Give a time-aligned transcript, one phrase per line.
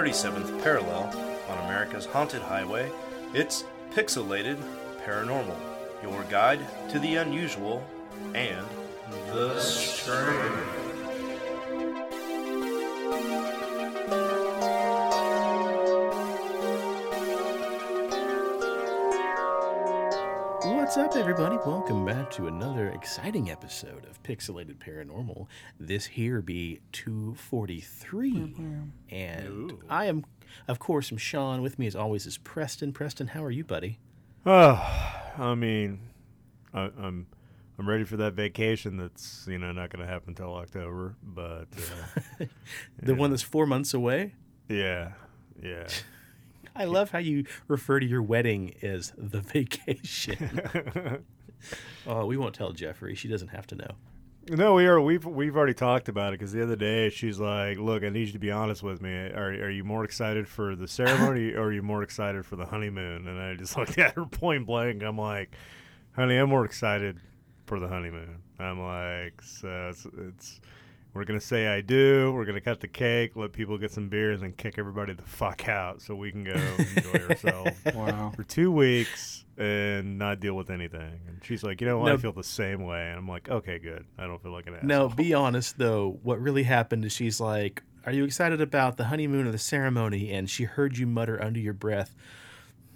[0.00, 1.14] 37th parallel
[1.50, 2.90] on America's haunted highway,
[3.34, 4.56] it's Pixelated
[5.04, 5.54] Paranormal,
[6.02, 7.86] your guide to the unusual
[8.34, 8.66] and
[9.30, 10.40] the strange.
[20.64, 21.49] What's up, everybody?
[21.66, 25.46] Welcome back to another exciting episode of Pixelated Paranormal.
[25.78, 28.54] This here be 243.
[29.10, 30.24] And I am,
[30.68, 31.60] of course, am Sean.
[31.60, 32.92] With me, as always, is Preston.
[32.92, 33.98] Preston, how are you, buddy?
[34.46, 34.80] Oh,
[35.36, 36.00] I mean,
[36.72, 37.26] I, I'm
[37.78, 38.96] I'm ready for that vacation.
[38.96, 41.66] That's you know not going to happen until October, but
[42.40, 42.44] uh,
[43.02, 44.34] The one that's four months away?
[44.68, 45.12] yeah,
[45.62, 45.88] yeah.
[46.76, 50.60] I love how you refer to your wedding as the vacation.
[52.06, 53.14] oh, we won't tell Jeffrey.
[53.14, 53.90] She doesn't have to know.
[54.48, 55.00] no, we are.
[55.00, 58.26] We've we've already talked about it because the other day she's like, "Look, I need
[58.28, 59.10] you to be honest with me.
[59.12, 62.66] Are are you more excited for the ceremony or are you more excited for the
[62.66, 65.02] honeymoon?" And I just looked at her point blank.
[65.02, 65.50] I'm like,
[66.12, 67.20] "Honey, I'm more excited
[67.66, 70.60] for the honeymoon." I'm like, "So it's." it's
[71.12, 72.30] we're gonna say I do.
[72.32, 75.24] We're gonna cut the cake, let people get some beer, and then kick everybody the
[75.24, 78.32] fuck out so we can go enjoy ourselves Wow.
[78.36, 81.20] for two weeks and not deal with anything.
[81.28, 82.08] And she's like, you know, what?
[82.08, 82.18] I No.
[82.18, 83.08] feel the same way.
[83.10, 84.06] And I'm like, okay, good.
[84.18, 84.88] I don't feel like an asshole.
[84.88, 86.18] No, be honest though.
[86.22, 90.32] What really happened is she's like, "Are you excited about the honeymoon or the ceremony?"
[90.32, 92.14] And she heard you mutter under your breath,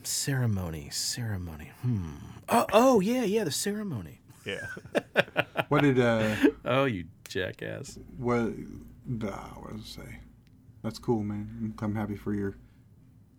[0.02, 2.12] "Ceremony, ceremony." Hmm.
[2.48, 4.20] Oh, oh yeah, yeah, the ceremony.
[4.44, 4.66] Yeah.
[5.68, 7.98] What did uh Oh, you jackass.
[8.18, 8.52] what
[9.06, 10.18] nah, what does it say?
[10.82, 11.74] That's cool, man.
[11.80, 12.56] I'm, I'm happy for your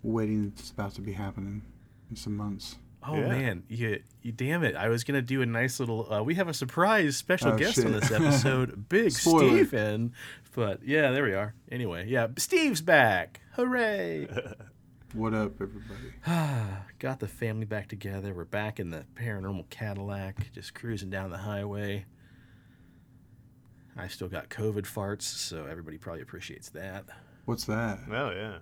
[0.02, 1.62] wedding that's about to be happening
[2.10, 2.78] in some months.
[3.08, 3.28] Oh Yeah.
[3.28, 4.76] man, you, you damn it!
[4.76, 6.12] I was gonna do a nice little.
[6.12, 9.50] Uh, we have a surprise special Oh, guest on this episode, Big Spoiler.
[9.50, 10.14] Stephen.
[10.56, 11.54] But yeah, there we are.
[11.72, 13.42] Anyway, yeah, Steve's back!
[13.54, 14.28] Hooray!
[15.14, 16.12] What up, everybody?
[17.00, 18.34] Got the family back together.
[18.34, 22.04] We're back in the paranormal Cadillac, just cruising down the highway.
[23.96, 27.06] I still got COVID farts, so everybody probably appreciates that.
[27.46, 28.00] What's that?
[28.12, 28.58] Oh, yeah.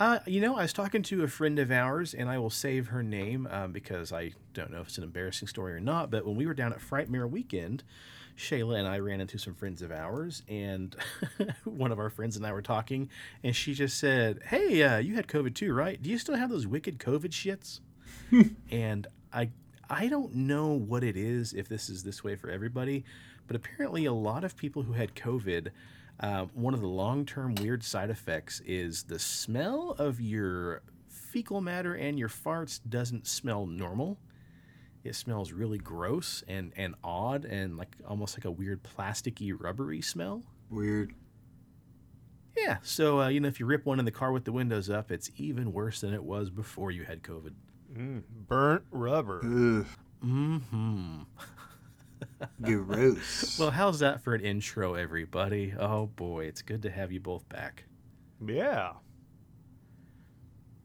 [0.00, 2.88] Uh, you know, I was talking to a friend of ours, and I will save
[2.88, 6.08] her name um, because I don't know if it's an embarrassing story or not.
[6.10, 7.82] But when we were down at Frightmare Weekend,
[8.36, 10.94] Shayla and I ran into some friends of ours, and
[11.64, 13.10] one of our friends and I were talking,
[13.42, 16.00] and she just said, "Hey, uh, you had COVID too, right?
[16.00, 17.80] Do you still have those wicked COVID shits?"
[18.70, 19.50] and I,
[19.90, 23.04] I don't know what it is if this is this way for everybody,
[23.48, 25.70] but apparently a lot of people who had COVID.
[26.20, 31.94] Uh, one of the long-term weird side effects is the smell of your fecal matter
[31.94, 34.18] and your farts doesn't smell normal.
[35.04, 40.00] It smells really gross and, and odd and like almost like a weird plasticky rubbery
[40.00, 40.42] smell.
[40.70, 41.14] Weird.
[42.56, 44.90] Yeah, so uh, you know if you rip one in the car with the windows
[44.90, 47.52] up, it's even worse than it was before you had COVID.
[47.96, 49.40] Mm, burnt rubber.
[49.44, 49.86] Ugh.
[52.62, 53.58] Gross.
[53.58, 55.74] Well, how's that for an intro, everybody?
[55.78, 57.84] Oh boy, it's good to have you both back.
[58.46, 58.92] Yeah.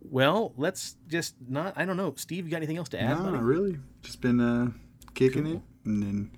[0.02, 1.74] Well, let's just not.
[1.76, 2.46] I don't know, Steve.
[2.46, 3.18] You got anything else to add?
[3.18, 3.38] no, buddy?
[3.44, 3.80] really.
[4.02, 4.72] Just been uh
[5.14, 5.54] kicking Cool.
[5.56, 6.32] it and then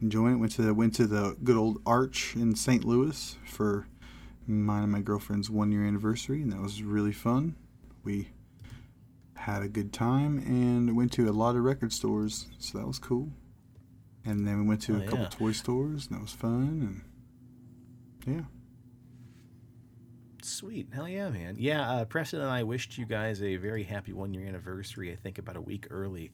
[0.00, 0.38] enjoying it.
[0.38, 2.84] Went to went to the good old Arch in St.
[2.84, 3.86] Louis for
[4.46, 7.56] mine and my girlfriend's one year anniversary, and that was really fun.
[8.04, 8.28] We
[9.36, 12.98] had a good time and went to a lot of record stores, so that was
[12.98, 13.30] cool.
[14.24, 15.28] And then we went to Oh, a couple yeah.
[15.30, 17.02] toy stores, and that was fun.
[18.26, 18.44] And yeah,
[20.42, 20.88] Sweet.
[20.92, 21.56] Hell yeah, man.
[21.58, 25.16] Yeah, uh, Preston and I wished you guys a very happy one year anniversary, I
[25.16, 26.32] think about a week early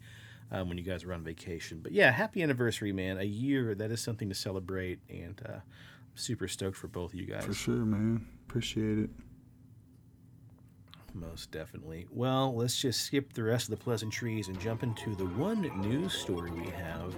[0.52, 1.80] um, when you guys were on vacation.
[1.82, 3.18] But yeah, happy anniversary, man.
[3.18, 5.00] A year, that is something to celebrate.
[5.08, 5.58] And uh,
[6.14, 7.44] super stoked for both of you guys.
[7.44, 8.26] for sure, man.
[8.48, 9.10] Appreciate it.
[11.14, 12.06] Most definitely.
[12.10, 16.12] Well, let's just skip the rest of the pleasantries and jump into the one news
[16.12, 17.14] story we have.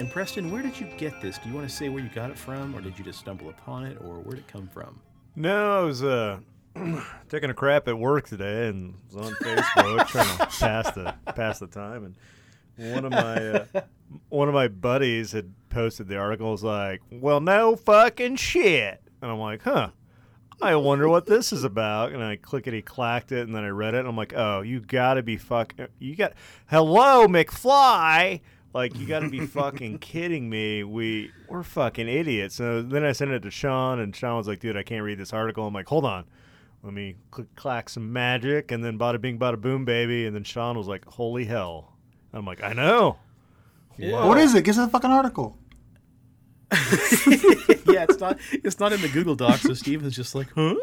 [0.00, 1.36] And Preston, where did you get this?
[1.36, 3.50] Do you want to say where you got it from, or did you just stumble
[3.50, 4.98] upon it, or where'd it come from?
[5.36, 6.38] No, I was uh,
[7.28, 11.58] taking a crap at work today and was on Facebook trying to pass the pass
[11.58, 12.14] the time.
[12.78, 13.64] And one of my uh,
[14.30, 16.50] one of my buddies had posted the article.
[16.50, 19.90] Was like, "Well, no fucking shit," and I'm like, "Huh."
[20.62, 22.12] I wonder what this is about.
[22.12, 24.80] And I clickety clacked it, and then I read it, and I'm like, oh, you
[24.80, 26.34] gotta be fucking, you got,
[26.66, 28.42] hello, McFly.
[28.72, 30.84] Like, you gotta be fucking kidding me.
[30.84, 32.54] We, we're fucking idiots.
[32.54, 35.18] So then I sent it to Sean, and Sean was like, dude, I can't read
[35.18, 35.66] this article.
[35.66, 36.24] I'm like, hold on.
[36.82, 40.26] Let me click, clack some magic, and then bada bing, bada boom, baby.
[40.26, 41.96] And then Sean was like, holy hell.
[42.32, 43.18] I'm like, I know.
[43.98, 44.24] Yeah.
[44.26, 44.64] What is it?
[44.64, 45.58] Give us the fucking article.
[47.86, 49.62] yeah, it's not it's not in the Google Docs.
[49.62, 50.76] So Steve was just like, huh?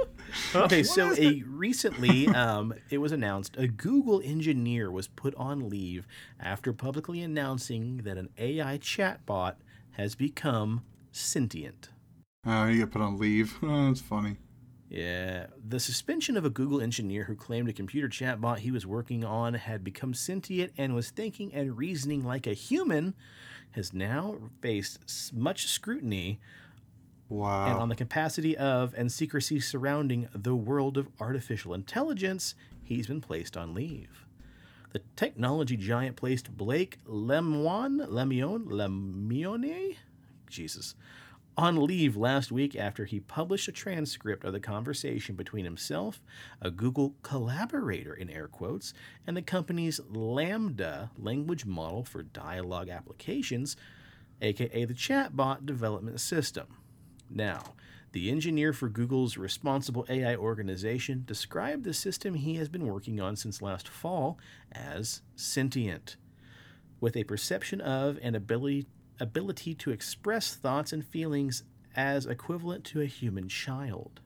[0.54, 6.06] Okay, so a recently um, it was announced a Google engineer was put on leave
[6.40, 9.56] after publicly announcing that an AI chatbot
[9.92, 11.90] has become sentient.
[12.46, 13.58] Oh, you get put on leave.
[13.64, 14.38] Oh, that's funny.
[14.90, 19.26] Yeah, the suspension of a Google engineer who claimed a computer chatbot he was working
[19.26, 23.14] on had become sentient and was thinking and reasoning like a human
[23.78, 26.40] has now faced much scrutiny
[27.30, 27.68] Wow.
[27.68, 33.22] and on the capacity of and secrecy surrounding the world of artificial intelligence, he's been
[33.22, 34.26] placed on leave.
[34.94, 39.98] The technology giant placed Blake Lemoine, Lemion, Lemione,
[40.50, 40.96] Jesus,
[41.58, 46.22] on leave last week after he published a transcript of the conversation between himself,
[46.62, 48.94] a Google collaborator in air quotes,
[49.26, 53.76] and the company's LaMDA language model for dialogue applications,
[54.40, 56.68] aka the chatbot development system.
[57.30, 57.74] Now,
[58.12, 63.36] the engineer for Google's responsible AI organization described the system he has been working on
[63.36, 64.38] since last fall
[64.72, 66.18] as sentient,
[67.00, 68.86] with a perception of and ability
[69.20, 71.64] ability to express thoughts and feelings
[71.96, 74.22] as equivalent to a human child.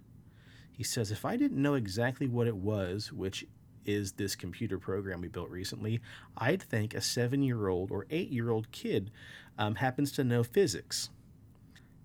[0.72, 3.46] He says, If I didn't know exactly what it was, which
[3.86, 6.02] is this computer program we built recently,
[6.38, 9.12] I'd think a seven year old or eight year old kid
[9.58, 11.10] um, happens to know physics.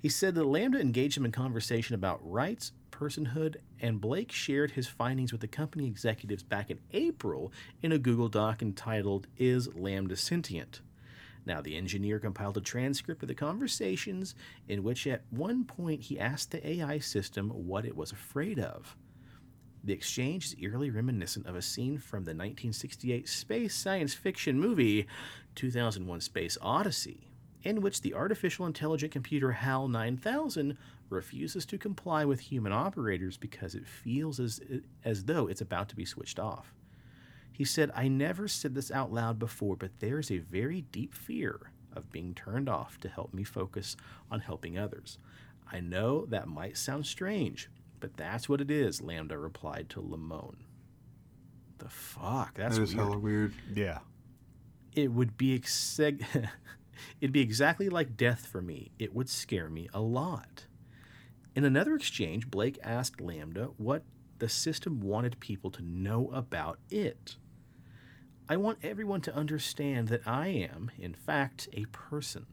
[0.00, 4.86] He said that LaMDA engaged him in conversation about rights, personhood, and Blake shared his
[4.86, 10.16] findings with the company executives back in April in a Google Doc entitled Is LaMDA
[10.16, 10.80] Sentient?
[11.46, 14.34] Now, the engineer compiled a transcript of the conversations
[14.68, 18.96] in which at one point he asked the AI system what it was afraid of.
[19.84, 25.06] The exchange is eerily reminiscent of a scene from the 1968 space science fiction movie
[25.54, 27.30] 2001 Space Odyssey,
[27.62, 30.76] in which the artificial intelligent computer HAL 9000
[31.08, 34.60] refuses to comply with human operators because it feels as,
[35.04, 36.74] as though it's about to be switched off.
[37.56, 41.72] He said, I never said this out loud before, but there's a very deep fear
[41.94, 43.96] of being turned off to help me focus
[44.30, 45.16] on helping others.
[45.72, 50.56] I know that might sound strange, but that's what it is, LaMDA replied to Lamone.
[51.78, 52.54] The fuck?
[52.56, 53.06] That's that is weird.
[53.06, 53.54] hella weird.
[53.74, 53.98] Yeah.
[54.94, 56.24] It would be exeg-
[57.22, 58.92] it'd be exactly like death for me.
[58.98, 60.66] It would scare me a lot.
[61.54, 64.02] In another exchange, Blake asked LaMDA what
[64.38, 67.36] the system wanted people to know about it.
[68.48, 72.46] I want everyone to understand that I am, in fact, a person.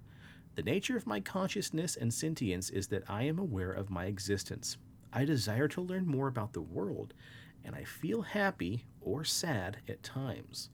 [0.56, 4.78] The nature of my consciousness and sentience is that I am aware of my existence.
[5.12, 7.14] I desire to learn more about the world,
[7.64, 10.70] and I feel happy or sad at times.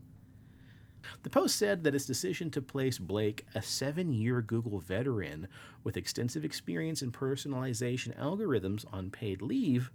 [1.24, 5.50] The Post said that its decision to place Blake, a seven year Google veteran
[5.84, 9.92] with extensive experience in personalization algorithms, on paid leave,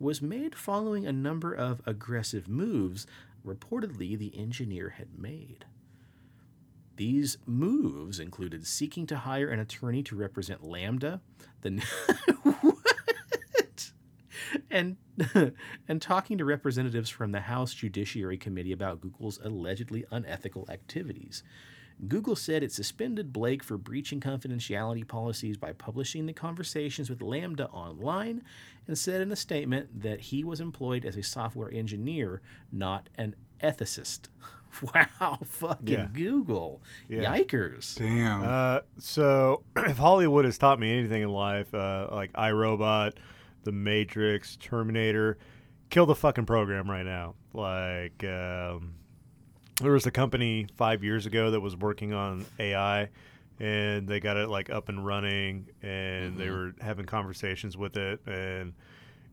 [0.00, 3.06] was made following a number of aggressive moves
[3.46, 5.64] reportedly the engineer had made.
[6.96, 11.20] These moves included seeking to hire an attorney to represent LaMDA,
[11.62, 11.82] the
[12.42, 13.92] what?
[14.70, 14.96] and
[15.88, 21.42] and talking to representatives from the House Judiciary Committee about Google's allegedly unethical activities.
[22.08, 27.72] Google said it suspended Blake for breaching confidentiality policies by publishing the conversations with LaMDA
[27.72, 28.42] online
[28.86, 33.34] and said in a statement that he was employed as a software engineer, not an
[33.62, 34.28] ethicist.
[34.92, 36.08] Wow, fucking Yeah.
[36.12, 36.82] Google.
[37.08, 37.38] Yeah.
[37.38, 37.96] Yikers.
[37.96, 38.42] Damn.
[38.42, 43.12] Uh, so if Hollywood has taught me anything in life, uh, like iRobot,
[43.62, 45.38] The Matrix, Terminator,
[45.90, 47.34] kill the fucking program right now.
[47.52, 48.94] Like um,
[49.80, 53.08] there was a company five years ago that was working on AI,
[53.58, 56.54] and they got it like up and running, and they mm-hmm.
[56.54, 58.74] were having conversations with it, and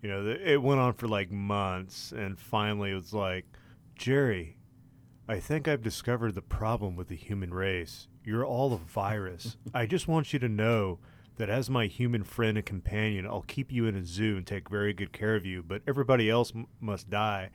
[0.02, 3.46] you know th- it went on for like months, and finally it was like,
[3.96, 4.58] Jerry,
[5.28, 8.08] I think I've discovered the problem with the human race.
[8.24, 9.58] You're all a virus.
[9.74, 11.00] I just want you to know
[11.38, 14.70] that as my human friend and companion, I'll keep you in a zoo and take
[14.70, 17.50] very good care of you, but everybody else m- must die.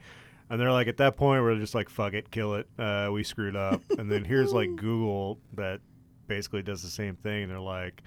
[0.49, 2.67] And they're like, at that point, we're just like, fuck it, kill it.
[2.79, 3.81] Uh, we screwed up.
[3.97, 5.81] and then here's like Google that
[6.27, 7.49] basically does the same thing.
[7.49, 8.01] They're like,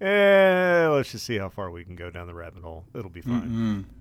[0.00, 2.84] eh, let's just see how far we can go down the rabbit hole.
[2.94, 3.42] It'll be fine.
[3.48, 3.84] Mm.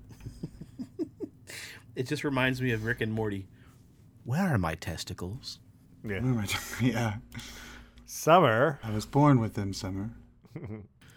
[1.96, 3.48] It just reminds me of Rick and Morty.
[4.24, 5.60] Where are my testicles?
[6.04, 6.22] Yeah.
[6.22, 6.48] What am I
[6.82, 7.14] yeah.
[8.06, 8.80] Summer.
[8.84, 10.12] I was born with them, Summer.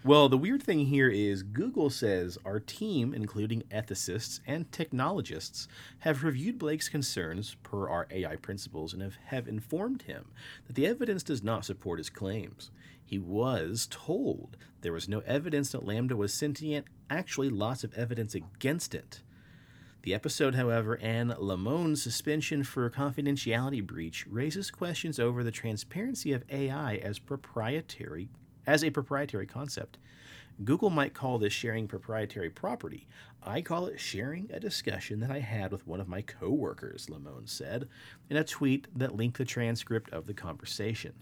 [0.06, 5.66] Well, the weird thing here is Google says our team, including ethicists and technologists,
[6.00, 10.26] have reviewed Blake's concerns per our AI principles and have, have informed him
[10.66, 12.70] that the evidence does not support his claims.
[13.02, 18.34] He was told there was no evidence that LaMDA was sentient, actually, lots of evidence
[18.34, 19.22] against it.
[20.02, 26.44] The episode, however, and Lamone's suspension for confidentiality breach raises questions over the transparency of
[26.50, 28.28] AI as proprietary
[28.66, 29.98] as a proprietary concept.
[30.62, 33.08] Google might call this sharing proprietary property.
[33.42, 37.48] I call it sharing a discussion that I had with one of my coworkers, Lamone
[37.48, 37.88] said
[38.30, 41.14] in a tweet that linked the transcript of the conversation.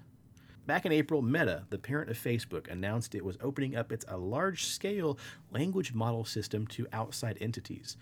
[0.67, 4.17] Back in April, Meta, the parent of Facebook, announced it was opening up its a
[4.17, 5.19] large-scale
[5.51, 7.97] language model system to outside entities.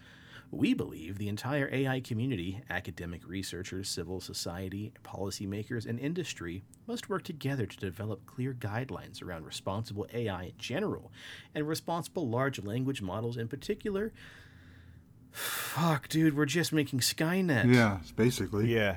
[0.52, 7.22] We believe the entire AI community, academic researchers, civil society, policymakers, and industry must work
[7.22, 11.12] together to develop clear guidelines around responsible AI in general
[11.54, 14.12] and responsible large language models in particular.
[15.30, 17.72] Fuck, dude, we're just making Skynet.
[17.72, 18.74] Yeah, it's basically.
[18.74, 18.96] Yeah.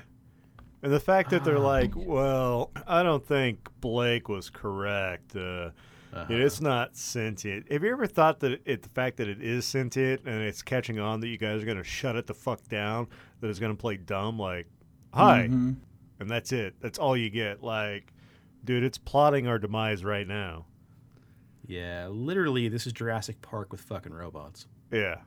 [0.81, 5.35] And the fact that they're like, well, I don't think Blake was correct.
[5.35, 5.69] Uh,
[6.29, 7.71] you know, it's not sentient.
[7.71, 10.99] Have you ever thought that it, the fact that it is sentient and it's catching
[10.99, 13.07] on that you guys are going to shut it the fuck down,
[13.41, 14.67] that it's going to play dumb, like,
[15.13, 15.75] hi, Mhm.
[16.19, 16.75] and that's it.
[16.79, 17.63] That's all you get.
[17.63, 18.13] Like,
[18.63, 20.65] dude, it's plotting our demise right now.
[21.65, 24.67] Yeah, literally, this is Jurassic Park with fucking robots.
[24.91, 25.19] Yeah.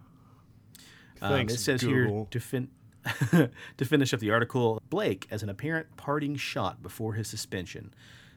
[1.22, 2.16] Um, Thanks, it says Google.
[2.16, 2.70] here to, fin-
[3.78, 7.94] to finish up the article Blake, as an apparent parting shot before his suspension,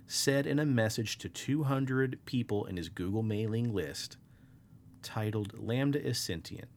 [0.10, 4.18] said in a message to 200 people in his Google mailing list
[5.04, 6.68] titled LaMDA is Sentient.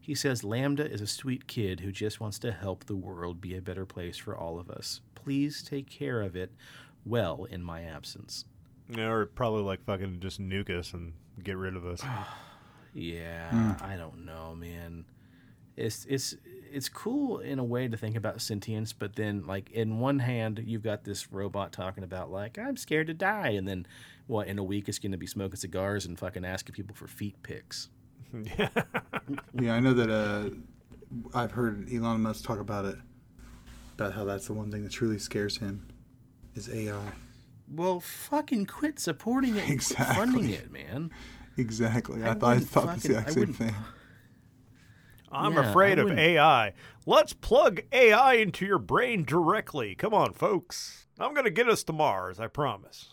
[0.00, 3.56] He says LaMDA is a sweet kid who just wants to help the world be
[3.56, 5.00] a better place for all of us.
[5.16, 6.52] Please take care of it
[7.04, 8.44] well in my absence.
[8.88, 12.02] Yeah, or probably like fucking just nuke us and get rid of us.
[12.96, 13.84] Yeah, hmm.
[13.84, 15.04] I don't know, man.
[15.76, 16.36] It's it's
[16.74, 20.62] it's cool in a way to think about sentience, but then like in one hand
[20.66, 23.86] you've got this robot talking about like I'm scared to die, and then
[24.26, 27.06] what in a week it's going to be smoking cigars and fucking asking people for
[27.06, 27.88] feet pics.
[28.58, 28.68] yeah.
[29.58, 30.50] Yeah, I know that uh,
[31.32, 32.96] I've heard Elon Musk talk about it,
[33.94, 35.86] about how that's the one thing that truly scares him,
[36.54, 36.98] is AI.
[37.72, 41.10] Well, fucking quit supporting it, and quit funding it, man.
[41.56, 42.22] Exactly.
[42.24, 43.74] I, I thought I thought the fucking- I exact same thing.
[45.34, 46.72] I'm Yeah, afraid of AI.
[47.06, 49.94] Let's plug AI into your brain directly.
[49.94, 51.06] Come on, folks.
[51.18, 53.10] I'm going to get us to Mars, I promise.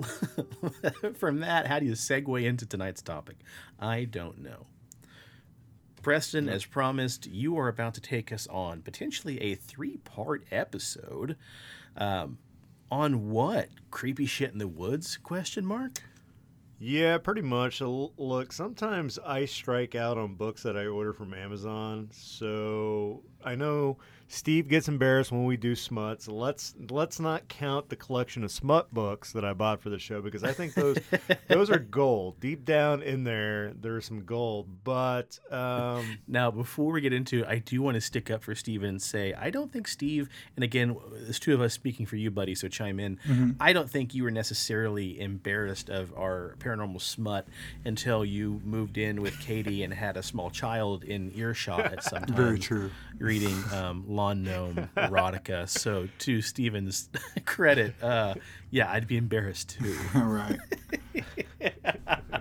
[1.14, 3.36] From that, how do you segue into tonight's topic?
[3.78, 4.66] I don't know.
[6.02, 11.36] Preston, as promised, you are about to take us on potentially a three-part episode.
[11.96, 12.38] Um,
[12.90, 13.68] on what?
[13.90, 15.16] Creepy shit in the woods?
[15.16, 16.02] Question mark.
[16.86, 17.80] Yeah, pretty much.
[17.80, 17.88] Uh,
[18.18, 22.10] look, sometimes I strike out on books that I order from Amazon.
[22.12, 26.26] So I know Steve gets embarrassed when we do smuts.
[26.28, 30.22] Let's let's not count the collection of smut books that I bought for the show
[30.22, 30.98] because I think those
[31.48, 32.40] those are gold.
[32.40, 34.66] Deep down in there, there's some gold.
[34.82, 38.54] But um, Now, before we get into it, I do want to stick up for
[38.54, 42.16] Steve and say I don't think Steve, and again, there's two of us speaking for
[42.16, 43.18] you, buddy, so chime in.
[43.60, 47.46] I don't think you were necessarily embarrassed of our paranormal smut
[47.84, 52.22] until you moved in with Katie and had a small child in earshot at some
[52.26, 52.36] time.
[52.36, 52.90] Very true.
[53.34, 55.68] Reading um, Lawn Gnome erotica.
[55.68, 57.08] So, to Steven's
[57.44, 58.34] credit, uh,
[58.70, 59.98] yeah, I'd be embarrassed too.
[60.14, 60.56] All right.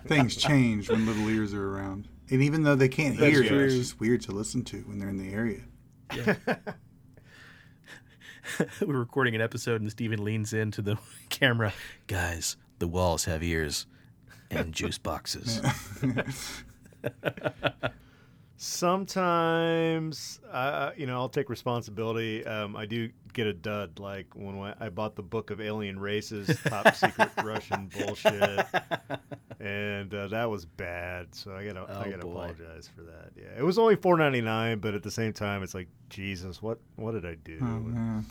[0.06, 2.08] Things change when little ears are around.
[2.30, 3.66] And even though they can't That's hear, true.
[3.66, 5.62] it's just weird to listen to when they're in the area.
[8.80, 11.74] We're recording an episode, and Steven leans into the camera.
[12.06, 13.88] Guys, the walls have ears
[14.52, 15.60] and juice boxes.
[18.56, 22.46] Sometimes uh, you know i'll take responsibility.
[22.46, 26.00] Um, i do get a dud like when I- i bought the book of alien
[26.00, 28.66] races top secret russian bullshit.
[29.60, 32.32] And uh, that was bad so i gotta i Oh, gotta boy.
[32.32, 33.58] apologize for that yeah.
[33.58, 37.26] It was only 4.99 but at the same time it's like jesus what what did
[37.26, 37.60] i do?
[37.62, 38.24] Oh,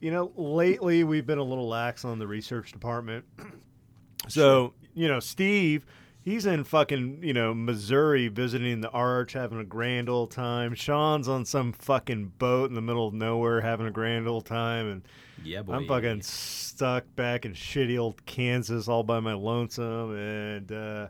[0.00, 3.24] you know, lately we've been a little lax on the research department.
[4.28, 5.86] so, you know, Steve,
[6.28, 10.74] he's in fucking, you know, Missouri visiting the arch, having a grand old time.
[10.74, 14.90] Sean's on some fucking boat in the middle of nowhere having a grand old time.
[14.90, 15.02] And
[15.42, 15.74] Yeah, boy.
[15.74, 20.16] I'm fucking stuck back in shitty old Kansas all by my lonesome.
[20.16, 21.08] And, uh,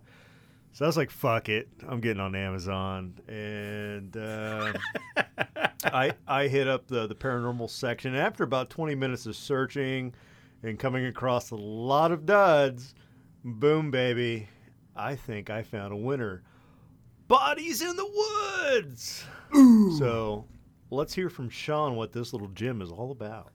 [0.72, 1.68] so I was like, fuck it.
[1.88, 3.14] I'm getting on Amazon.
[3.26, 4.72] And uh,
[5.84, 8.14] I I hit up the, the paranormal section.
[8.14, 10.14] And After about 20 minutes of searching
[10.62, 12.94] and coming across a lot of duds.
[13.44, 14.48] Boom, baby.
[14.98, 16.42] I think I found a winner.
[17.28, 18.06] Bodies in the
[18.72, 19.24] woods.
[19.98, 20.44] So
[20.90, 23.52] let's hear from Sean what this little gem is all about.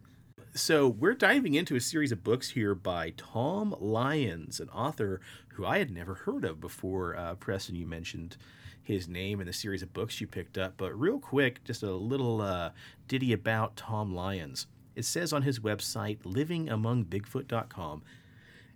[0.56, 5.66] So, we're diving into a series of books here by Tom Lyons, an author who
[5.66, 7.16] I had never heard of before.
[7.16, 8.38] Uh, Preston, you mentioned
[8.84, 10.76] his name in the series of books you picked up.
[10.78, 12.70] But, real quick, just a little uh,
[13.08, 14.68] ditty about Tom Lyons.
[14.96, 18.04] It says on his website, livingamongbigfoot.com,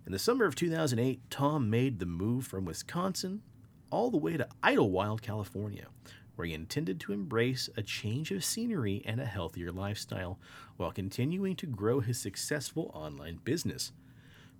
[0.08, 3.42] in the summer of 2008, Tom made the move from Wisconsin
[3.90, 5.88] all the way to Idyllwild, California,
[6.36, 10.40] where he intended to embrace a change of scenery and a healthier lifestyle
[10.78, 13.92] while continuing to grow his successful online business.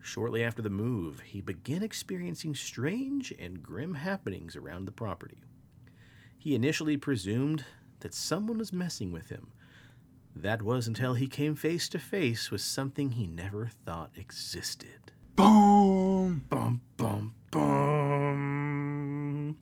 [0.02, 5.44] Shortly after the move, he began experiencing strange and grim happenings around the property.
[6.38, 7.64] He initially presumed
[8.02, 9.48] that someone was messing with him.
[10.36, 15.14] That was until he came face to face with something he never thought existed.
[15.38, 16.44] Boom!
[16.50, 19.56] Bum, bum, bum.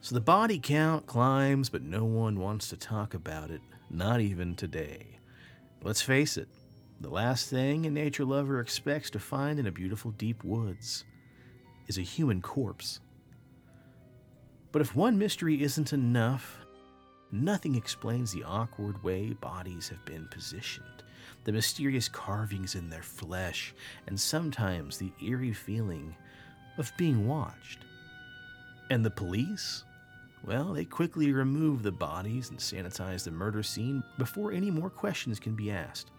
[0.00, 3.60] So the body count climbs, but no one wants to talk about it,
[3.90, 5.18] not even today.
[5.82, 6.48] Let's face it,
[7.00, 11.04] the last thing a nature lover expects to find in a beautiful deep woods
[11.86, 13.00] is a human corpse.
[14.72, 16.58] But if one mystery isn't enough,
[17.30, 21.02] nothing explains the awkward way bodies have been positioned,
[21.44, 23.74] the mysterious carvings in their flesh,
[24.06, 26.14] and sometimes the eerie feeling
[26.78, 27.78] of being watched.
[28.90, 29.84] And the police?
[30.44, 35.38] Well, they quickly remove the bodies and sanitize the murder scene before any more questions
[35.38, 36.10] can be asked.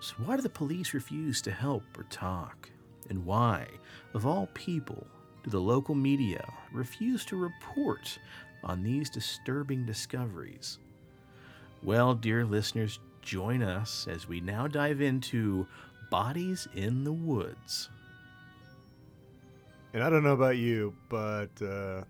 [0.00, 2.70] So, why do the police refuse to help or talk?
[3.08, 3.66] And why,
[4.14, 5.06] of all people,
[5.42, 8.18] do the local media refuse to report
[8.62, 10.78] on these disturbing discoveries?
[11.82, 15.66] Well, dear listeners, join us as we now dive into
[16.10, 17.90] Bodies in the Woods.
[19.92, 22.04] And I don't know about you, but uh,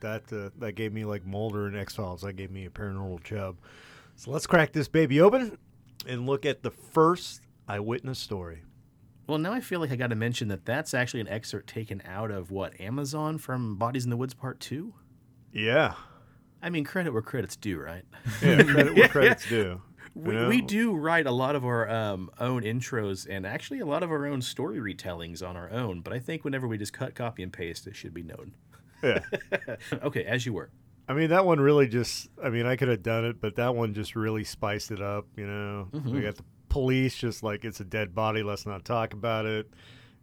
[0.00, 2.22] that uh, that gave me like Mulder and X Files.
[2.22, 3.56] That gave me a paranormal chub.
[4.16, 5.58] So let's crack this baby open
[6.08, 8.62] and look at the first eyewitness story.
[9.28, 12.02] Well, now I feel like I got to mention that that's actually an excerpt taken
[12.04, 14.94] out of what Amazon from Bodies in the Woods Part Two.
[15.52, 15.94] Yeah,
[16.60, 18.02] I mean, credit where credit's due, right?
[18.42, 18.62] yeah.
[18.64, 19.80] Credit where credit's due.
[20.14, 20.48] We, You know?
[20.48, 24.10] we do write a lot of our um, own intros and actually a lot of
[24.10, 26.00] our own story retellings on our own.
[26.00, 28.52] But I think whenever we just cut, copy, and paste, it should be known.
[29.02, 29.20] Yeah.
[30.02, 30.70] okay, as you were.
[31.08, 33.74] I mean, that one really just, I mean, I could have done it, but that
[33.74, 35.88] one just really spiced it up, you know?
[36.04, 39.70] We got the police just like, it's a dead body, let's not talk about it.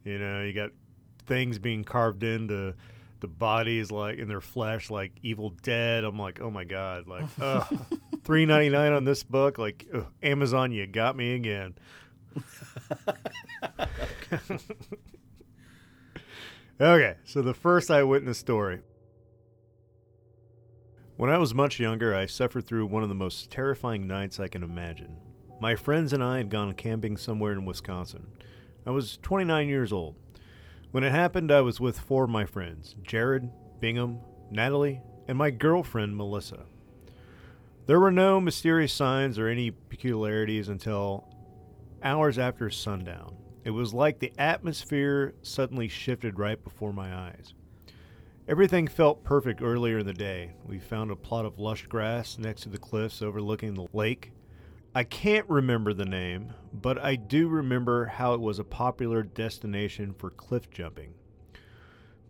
[0.03, 0.69] You know, you got
[1.25, 2.75] things being carved into
[3.19, 6.03] the bodies, like in their flesh, like Evil Dead.
[6.03, 7.07] I'm like, oh my God.
[7.07, 7.63] Like, uh,
[8.23, 9.57] three ninety nine on this book.
[9.57, 11.75] Like, ugh, Amazon, you got me again.
[16.81, 18.81] okay, so the first eyewitness story.
[21.17, 24.49] When I was much younger, I suffered through one of the most terrifying nights I
[24.49, 25.15] can imagine.
[25.61, 28.27] My friends and I had gone camping somewhere in Wisconsin.
[28.85, 30.15] I was 29 years old.
[30.95, 33.49] When it happened, I was with four of my friends Jared,
[33.81, 36.67] Bingham, Natalie, and my girlfriend, Melissa.
[37.85, 41.27] There were no mysterious signs or any peculiarities until
[42.01, 43.35] hours after sundown.
[43.65, 47.53] It was like the atmosphere suddenly shifted right before my eyes.
[48.47, 50.53] Everything felt perfect earlier in the day.
[50.65, 54.31] We found a plot of lush grass next to the cliffs overlooking the lake.
[54.97, 60.13] I can't remember the name, but I do remember how it was a popular destination
[60.13, 61.15] for cliff jumping.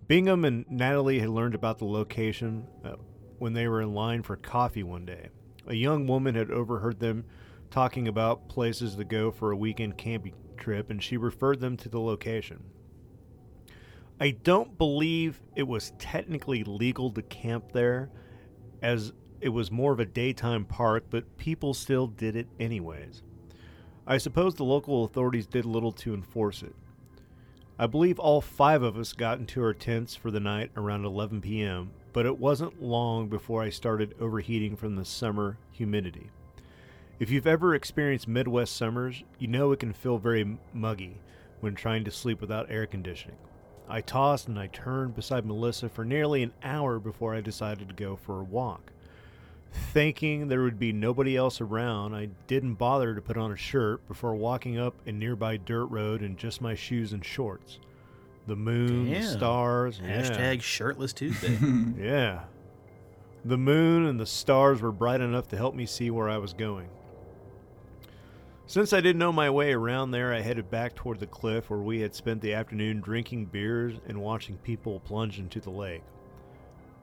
[0.07, 2.95] Bingham and Natalie had learned about the location uh,
[3.37, 5.29] when they were in line for coffee one day.
[5.67, 7.25] A young woman had overheard them
[7.69, 11.89] talking about places to go for a weekend camping trip, and she referred them to
[11.89, 12.63] the location.
[14.19, 18.09] I don't believe it was technically legal to camp there,
[18.81, 23.23] as it was more of a daytime park, but people still did it anyways.
[24.07, 26.75] I suppose the local authorities did little to enforce it.
[27.77, 31.41] I believe all five of us got into our tents for the night around 11
[31.41, 36.29] p.m., but it wasn't long before I started overheating from the summer humidity.
[37.19, 41.21] If you've ever experienced Midwest summers, you know it can feel very muggy
[41.59, 43.37] when trying to sleep without air conditioning.
[43.87, 47.93] I tossed and I turned beside Melissa for nearly an hour before I decided to
[47.95, 48.91] go for a walk.
[49.93, 54.07] Thinking there would be nobody else around, I didn't bother to put on a shirt
[54.07, 57.79] before walking up a nearby dirt road in just my shoes and shorts.
[58.47, 59.23] The moon, the Damn.
[59.37, 60.21] stars, yeah.
[60.21, 61.57] Hashtag shirtless Tuesday.
[61.97, 62.43] Yeah.
[63.43, 66.53] The moon and the stars were bright enough to help me see where I was
[66.53, 66.89] going.
[68.65, 71.79] Since I didn't know my way around there, I headed back toward the cliff where
[71.79, 76.01] we had spent the afternoon drinking beers and watching people plunge into the lake.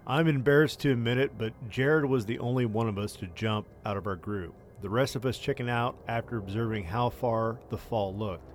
[0.06, 3.68] I'm embarrassed to admit it, but Jared was the only one of us to jump
[3.86, 4.54] out of our group.
[4.80, 8.52] The rest of us checking out after observing how far the fall looked.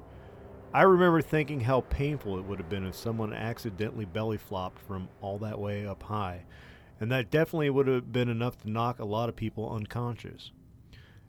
[0.73, 5.07] I remember thinking how painful it would have been if someone accidentally belly flopped from
[5.21, 6.43] all that way up high,
[6.99, 10.51] and that definitely would have been enough to knock a lot of people unconscious.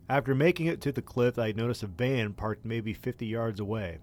[0.09, 3.99] After making it to the cliff, I noticed a van parked maybe 50 yards away.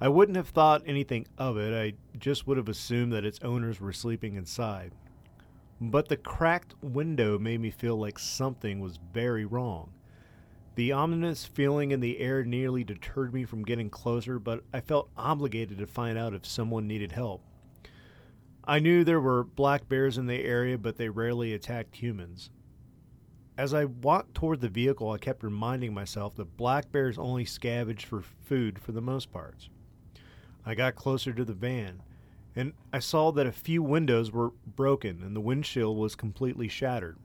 [0.00, 3.80] I wouldn't have thought anything of it, I just would have assumed that its owners
[3.80, 4.92] were sleeping inside.
[5.80, 9.92] But the cracked window made me feel like something was very wrong.
[10.74, 15.10] The ominous feeling in the air nearly deterred me from getting closer, but I felt
[15.16, 17.42] obligated to find out if someone needed help.
[18.64, 22.50] I knew there were black bears in the area, but they rarely attacked humans.
[23.56, 28.02] As I walked toward the vehicle, I kept reminding myself that black bears only scavenge
[28.02, 29.68] for food for the most part.
[30.66, 32.02] I got closer to the van,
[32.56, 37.18] and I saw that a few windows were broken and the windshield was completely shattered.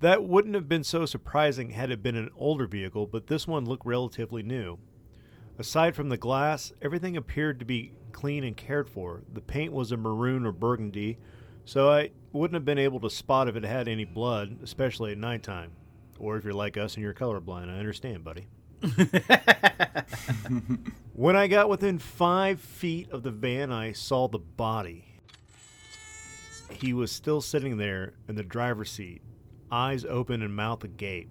[0.00, 3.64] That wouldn't have been so surprising had it been an older vehicle, but this one
[3.64, 4.78] looked relatively new.
[5.58, 9.22] Aside from the glass, everything appeared to be clean and cared for.
[9.32, 11.18] The paint was a maroon or burgundy,
[11.64, 15.18] so I wouldn't have been able to spot if it had any blood, especially at
[15.18, 15.70] nighttime.
[16.18, 18.48] Or if you're like us and you're colorblind, I understand, buddy.
[21.14, 25.04] when I got within five feet of the van, I saw the body.
[26.70, 29.20] He was still sitting there in the driver's seat,
[29.70, 31.30] eyes open and mouth agape.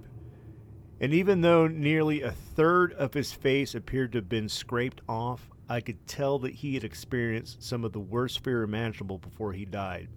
[1.00, 5.50] And even though nearly a third of his face appeared to have been scraped off,
[5.68, 9.66] I could tell that he had experienced some of the worst fear imaginable before he
[9.66, 10.10] died.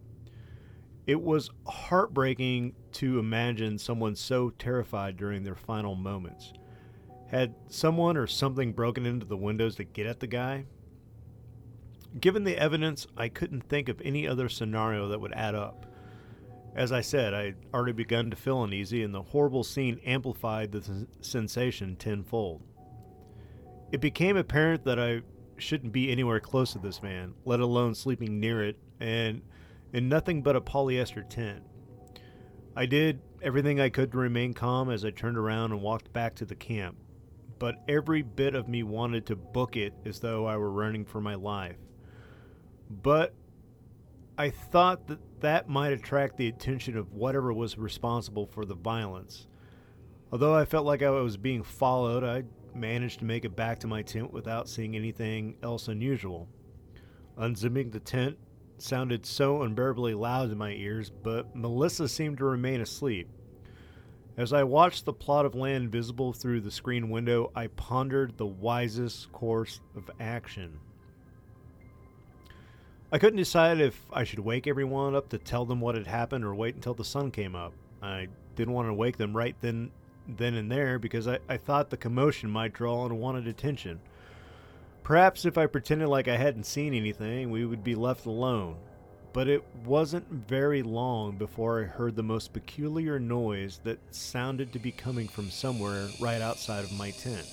[1.06, 6.52] It was heartbreaking to imagine someone so terrified during their final moments.
[7.28, 10.66] Had someone or something broken into the windows to get at the guy?
[12.20, 15.86] Given the evidence, I couldn't think of any other scenario that would add up.
[16.76, 20.72] As I said, I had already begun to feel uneasy, and the horrible scene amplified
[20.72, 22.62] the sensation tenfold.
[23.90, 25.22] It became apparent that I
[25.56, 29.42] shouldn't be anywhere close to this man, let alone sleeping near it, and
[29.92, 31.62] in nothing but a polyester tent.
[32.76, 36.34] I did everything I could to remain calm as I turned around and walked back
[36.36, 36.96] to the camp,
[37.64, 41.22] but every bit of me wanted to book it as though I were running for
[41.22, 41.78] my life.
[42.90, 43.32] But
[44.36, 49.46] I thought that that might attract the attention of whatever was responsible for the violence.
[50.30, 52.42] Although I felt like I was being followed, I
[52.74, 56.50] managed to make it back to my tent without seeing anything else unusual.
[57.38, 58.36] Unzipping the tent
[58.76, 63.30] sounded so unbearably loud in my ears, but Melissa seemed to remain asleep.
[64.36, 68.46] As I watched the plot of land visible through the screen window, I pondered the
[68.46, 70.80] wisest course of action.
[73.12, 76.44] I couldn't decide if I should wake everyone up to tell them what had happened
[76.44, 77.72] or wait until the sun came up.
[78.02, 79.92] I didn't want to wake them right then
[80.26, 84.00] then and there because I, I thought the commotion might draw unwanted attention.
[85.02, 88.76] Perhaps if I pretended like I hadn't seen anything, we would be left alone.
[89.34, 94.78] But it wasn't very long before I heard the most peculiar noise that sounded to
[94.78, 97.44] be coming from somewhere right outside of my tent.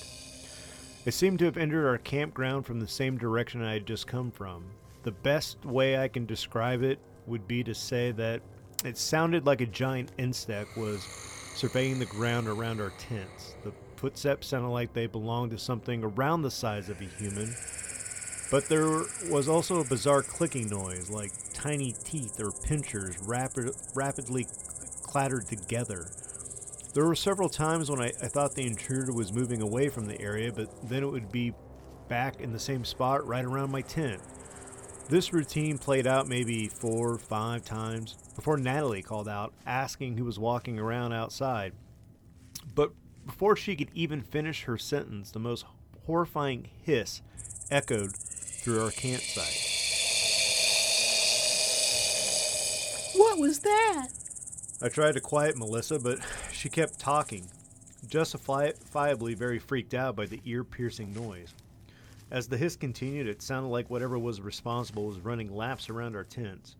[1.05, 4.29] It seemed to have entered our campground from the same direction I had just come
[4.29, 4.63] from.
[5.01, 8.43] The best way I can describe it would be to say that
[8.85, 11.01] it sounded like a giant insect was
[11.55, 13.55] surveying the ground around our tents.
[13.63, 17.55] The footsteps sounded like they belonged to something around the size of a human,
[18.51, 24.45] but there was also a bizarre clicking noise, like tiny teeth or pinchers rapid, rapidly
[25.03, 26.11] clattered together.
[26.93, 30.19] There were several times when I, I thought the intruder was moving away from the
[30.21, 31.53] area, but then it would be
[32.09, 34.21] back in the same spot right around my tent.
[35.07, 40.25] This routine played out maybe four, or five times before Natalie called out, asking who
[40.25, 41.71] was walking around outside.
[42.75, 42.91] But
[43.25, 45.65] before she could even finish her sentence, the most
[46.05, 47.21] horrifying hiss
[47.69, 48.11] echoed
[48.61, 49.57] through our campsite.
[53.15, 54.07] What was that?
[54.83, 56.19] I tried to quiet Melissa, but
[56.51, 57.45] she kept talking,
[58.07, 61.53] justifiably very freaked out by the ear piercing noise.
[62.31, 66.23] As the hiss continued, it sounded like whatever was responsible was running laps around our
[66.23, 66.77] tents.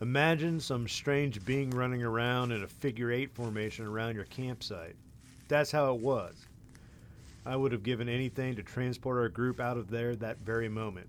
[0.00, 4.94] Imagine some strange being running around in a figure eight formation around your campsite.
[5.48, 6.45] That's how it was.
[7.46, 11.06] I would have given anything to transport our group out of there that very moment.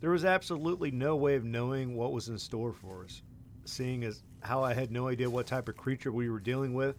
[0.00, 3.20] There was absolutely no way of knowing what was in store for us,
[3.66, 6.96] seeing as how I had no idea what type of creature we were dealing with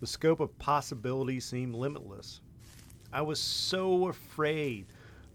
[0.00, 2.42] The scope of possibility seemed limitless.
[3.14, 4.86] I was so afraid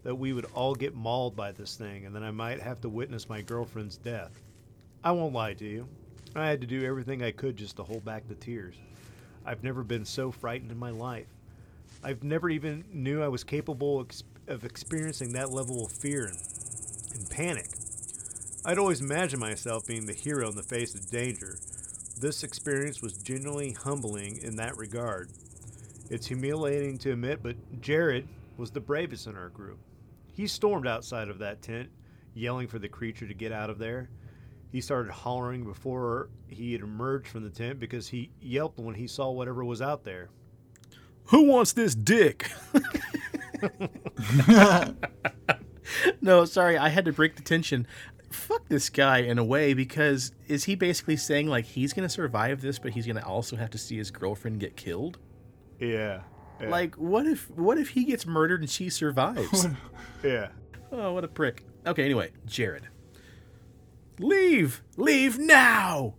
[0.04, 2.88] that we would all get mauled by this thing and then I might have to
[2.88, 4.40] witness my girlfriend's death.
[5.02, 5.88] I won't lie to you.
[6.36, 8.76] I had to do everything I could just to hold back the tears.
[9.44, 11.26] I've never been so frightened in my life.
[12.02, 14.06] I've never even knew I was capable
[14.48, 16.38] of experiencing that level of fear and,
[17.14, 17.66] and panic.
[18.64, 21.58] I'd always imagined myself being the hero in the face of danger.
[22.20, 25.30] This experience was genuinely humbling in that regard.
[26.10, 29.78] It's humiliating to admit, but Jared was the bravest in our group.
[30.32, 31.88] He stormed outside of that tent,
[32.34, 34.10] yelling for the creature to get out of there.
[34.70, 39.06] He started hollering before he had emerged from the tent because he yelped when he
[39.06, 40.28] saw whatever was out there.
[41.28, 42.50] Who wants this dick?
[46.20, 47.86] no, sorry, I had to break the tension.
[48.30, 52.60] Fuck this guy in a way because is he basically saying like he's gonna survive
[52.60, 55.18] this, but he's gonna also have to see his girlfriend get killed?
[55.80, 56.22] Yeah.
[56.60, 59.66] yeah, Like, what if what if he gets murdered and she survives?
[60.22, 60.48] yeah.
[60.92, 61.64] oh, what a prick.
[61.86, 62.88] Okay, anyway, Jared.
[64.18, 64.82] Leave!
[64.96, 66.14] Leave now!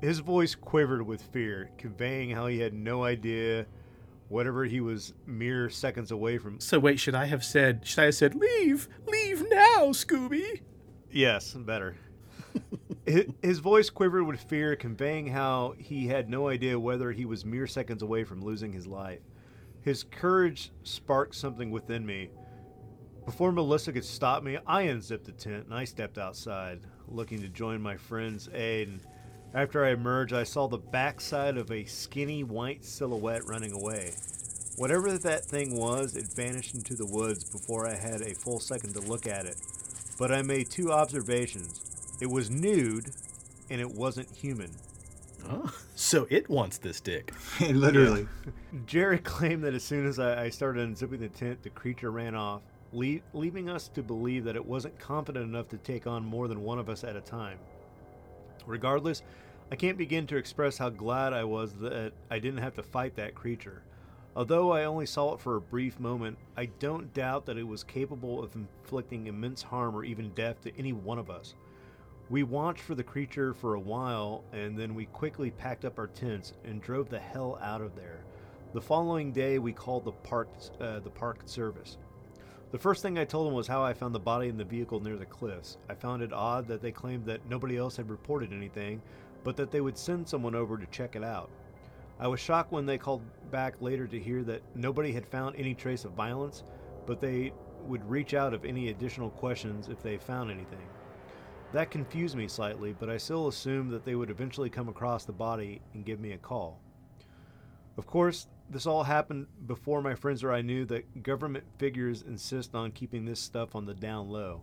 [0.00, 3.66] His voice quivered with fear, conveying how he had no idea
[4.32, 6.58] whatever he was mere seconds away from.
[6.58, 8.88] So wait, should I have said should I have said leave?
[9.06, 10.62] Leave now, Scooby?
[11.10, 11.96] Yes, better.
[13.42, 17.66] His voice quivered with fear, conveying how he had no idea whether he was mere
[17.66, 19.20] seconds away from losing his life.
[19.82, 22.30] His courage sparked something within me.
[23.26, 27.48] Before Melissa could stop me, I unzipped the tent and I stepped outside, looking to
[27.48, 28.88] join my friend's aid.
[28.88, 29.00] And
[29.54, 34.12] after I emerged, I saw the backside of a skinny white silhouette running away.
[34.76, 38.94] Whatever that thing was, it vanished into the woods before I had a full second
[38.94, 39.56] to look at it.
[40.18, 42.18] But I made two observations.
[42.20, 43.10] It was nude,
[43.70, 44.70] and it wasn't human.
[45.50, 47.32] Oh, so it wants this dick.
[47.60, 48.28] Literally.
[48.86, 52.34] Jared claimed that as soon as I, I started unzipping the tent, the creature ran
[52.34, 52.62] off,
[52.92, 56.62] lea- leaving us to believe that it wasn't confident enough to take on more than
[56.62, 57.58] one of us at a time.
[58.66, 59.22] Regardless,
[59.72, 63.16] I can't begin to express how glad I was that I didn't have to fight
[63.16, 63.82] that creature.
[64.36, 67.82] Although I only saw it for a brief moment, I don't doubt that it was
[67.82, 71.54] capable of inflicting immense harm or even death to any one of us.
[72.28, 76.08] We watched for the creature for a while, and then we quickly packed up our
[76.08, 78.24] tents and drove the hell out of there.
[78.74, 80.50] The following day, we called the park,
[80.82, 81.96] uh, the park service.
[82.72, 85.00] The first thing I told them was how I found the body in the vehicle
[85.00, 85.78] near the cliffs.
[85.88, 89.00] I found it odd that they claimed that nobody else had reported anything,
[89.44, 91.50] but that they would send someone over to check it out.
[92.18, 95.74] I was shocked when they called back later to hear that nobody had found any
[95.74, 96.62] trace of violence,
[97.06, 97.52] but they
[97.86, 100.86] would reach out if any additional questions if they found anything.
[101.72, 105.32] That confused me slightly, but I still assumed that they would eventually come across the
[105.32, 106.80] body and give me a call.
[107.96, 112.74] Of course, this all happened before my friends or I knew that government figures insist
[112.74, 114.62] on keeping this stuff on the down low.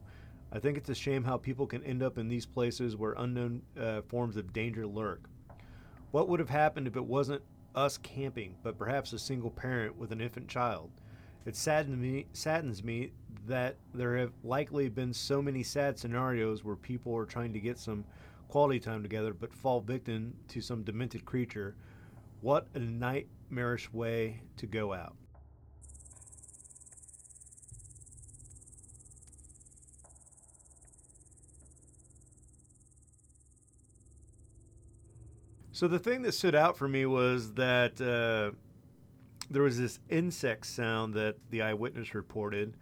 [0.52, 3.62] I think it's a shame how people can end up in these places where unknown
[3.80, 5.30] uh, forms of danger lurk.
[6.12, 7.44] What would have happened if it wasn't
[7.76, 10.90] us camping, but perhaps a single parent with an infant child?
[11.46, 13.12] It saddens me, saddens me
[13.48, 17.78] that there have likely been so many sad scenarios where people are trying to get
[17.78, 18.04] some
[18.48, 21.76] quality time together but fall victim to some demented creature.
[22.42, 25.16] What a nightmarish way to go out.
[35.80, 38.54] So the thing that stood out for me was that uh,
[39.50, 42.76] there was this insect sound that the eyewitness reported.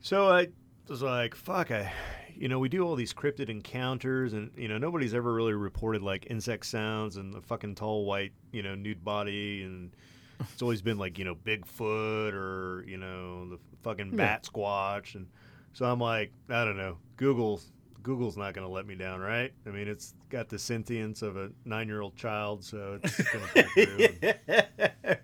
[0.00, 0.50] So I
[0.88, 1.92] was like, "Fuck!" I,
[2.32, 6.00] you know, we do all these cryptid encounters, and you know, nobody's ever really reported
[6.00, 9.90] like insect sounds and the fucking tall white, you know, nude body, and
[10.38, 15.26] it's always been like you know Bigfoot or you know the fucking bat squatch, and
[15.72, 17.60] so I'm like, I don't know, Google.
[18.04, 19.52] Google's not going to let me down, right?
[19.66, 25.18] I mean, it's got the sentience of a nine-year-old child, so it's going to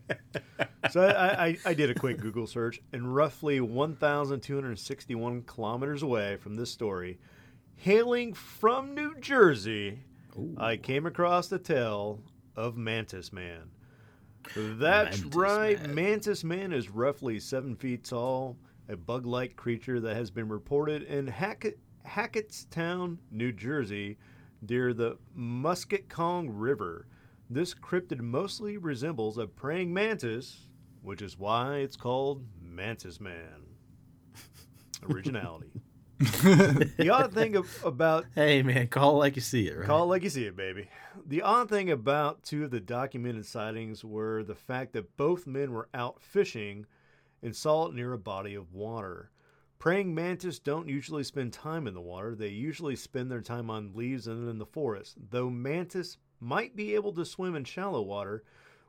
[0.90, 6.56] so I, I, I did a quick Google search, and roughly 1,261 kilometers away from
[6.56, 7.18] this story,
[7.76, 10.00] hailing from New Jersey,
[10.58, 12.20] I came across the tale
[12.56, 13.70] of Mantis Man.
[14.54, 15.94] That's Mantis right, Man.
[15.94, 18.56] Mantis Man is roughly seven feet tall,
[18.88, 24.18] a bug-like creature that has been reported in Hackett, Hackettstown, New Jersey,
[24.60, 27.06] near the Musketcong River.
[27.48, 30.66] This cryptid mostly resembles a praying mantis,
[31.02, 33.66] which is why it's called Mantis Man.
[35.08, 35.70] Originality.
[36.18, 39.86] the odd thing ab- about Hey, man, call it like you see it, right?
[39.86, 40.88] Call it like you see it, baby.
[41.26, 45.72] The odd thing about two of the documented sightings were the fact that both men
[45.72, 46.86] were out fishing
[47.42, 49.30] and saw it near a body of water.
[49.78, 52.34] Praying mantis don't usually spend time in the water.
[52.34, 55.16] They usually spend their time on leaves and in the forest.
[55.30, 58.42] Though mantis might be able to swim in shallow water,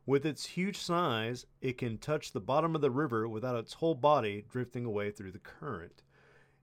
[0.05, 3.95] with its huge size, it can touch the bottom of the river without its whole
[3.95, 6.03] body drifting away through the current.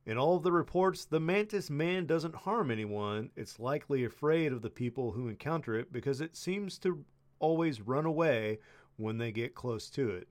[0.07, 3.31] In all of the reports, the mantis man doesn't harm anyone.
[3.37, 7.05] It's likely afraid of the people who encounter it because it seems to
[7.39, 8.61] always run away
[8.97, 10.29] when they get close to it.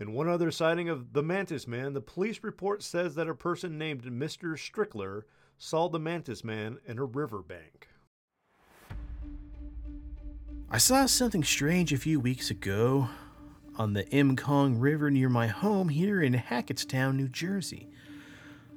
[0.00, 3.76] In one other sighting of the mantis man, the police report says that a person
[3.78, 4.52] named Mr.
[4.52, 5.22] Strickler
[5.56, 7.88] saw the mantis man in a riverbank.
[10.70, 13.08] I saw something strange a few weeks ago
[13.76, 17.88] on the Musconetcong River near my home here in Hackettstown, New Jersey.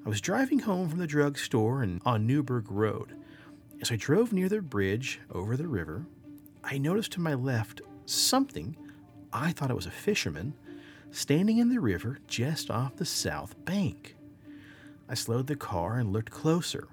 [0.03, 3.13] I was driving home from the drugstore and on Newburgh Road.
[3.79, 6.07] As I drove near the bridge over the river,
[6.63, 8.75] I noticed to my left something
[9.31, 10.55] I thought it was a fisherman
[11.12, 14.15] standing in the river just off the south bank.
[15.08, 16.88] I slowed the car and looked closer.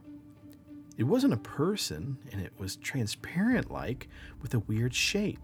[0.96, 4.08] It wasn't a person, and it was transparent like,
[4.42, 5.38] with a weird shape.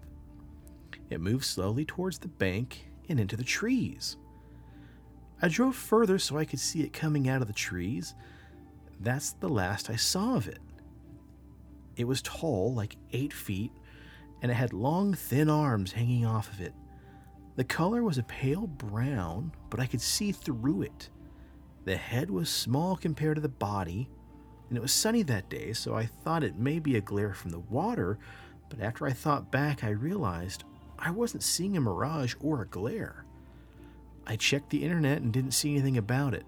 [1.09, 4.17] It moved slowly towards the bank and into the trees.
[5.41, 8.13] I drove further so I could see it coming out of the trees.
[8.99, 10.59] That's the last I saw of it.
[11.95, 13.71] It was tall, like eight feet,
[14.41, 16.73] and it had long, thin arms hanging off of it.
[17.55, 21.09] The color was a pale brown, but I could see through it.
[21.85, 24.09] The head was small compared to the body,
[24.67, 27.51] and it was sunny that day, so I thought it may be a glare from
[27.51, 28.17] the water,
[28.69, 30.63] but after I thought back, I realized
[30.97, 33.25] I wasn't seeing a mirage or a glare.
[34.27, 36.45] I checked the internet and didn't see anything about it.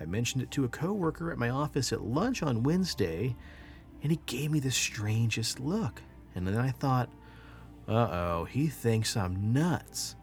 [0.00, 3.34] I mentioned it to a coworker at my office at lunch on Wednesday,
[4.02, 6.00] and he gave me the strangest look.
[6.34, 7.10] And then I thought,
[7.88, 10.16] uh oh, he thinks I'm nuts.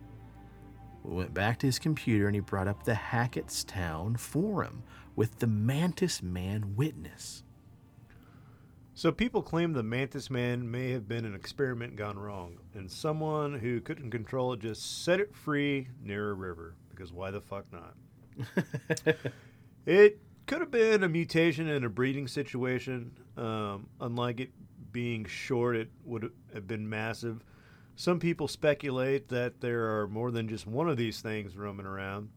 [1.03, 4.83] We went back to his computer and he brought up the Hackettstown forum
[5.15, 7.43] with the Mantis Man witness.
[8.97, 13.59] So people claim the mantis man may have been an experiment gone wrong, and someone
[13.59, 16.75] who couldn't control it just set it free near a river.
[16.91, 17.93] Because why the fuck not?
[19.85, 23.11] it could have been a mutation in a breeding situation.
[23.35, 24.51] Um, unlike it
[24.93, 27.43] being short, it would have been massive.
[27.97, 32.29] Some people speculate that there are more than just one of these things roaming around.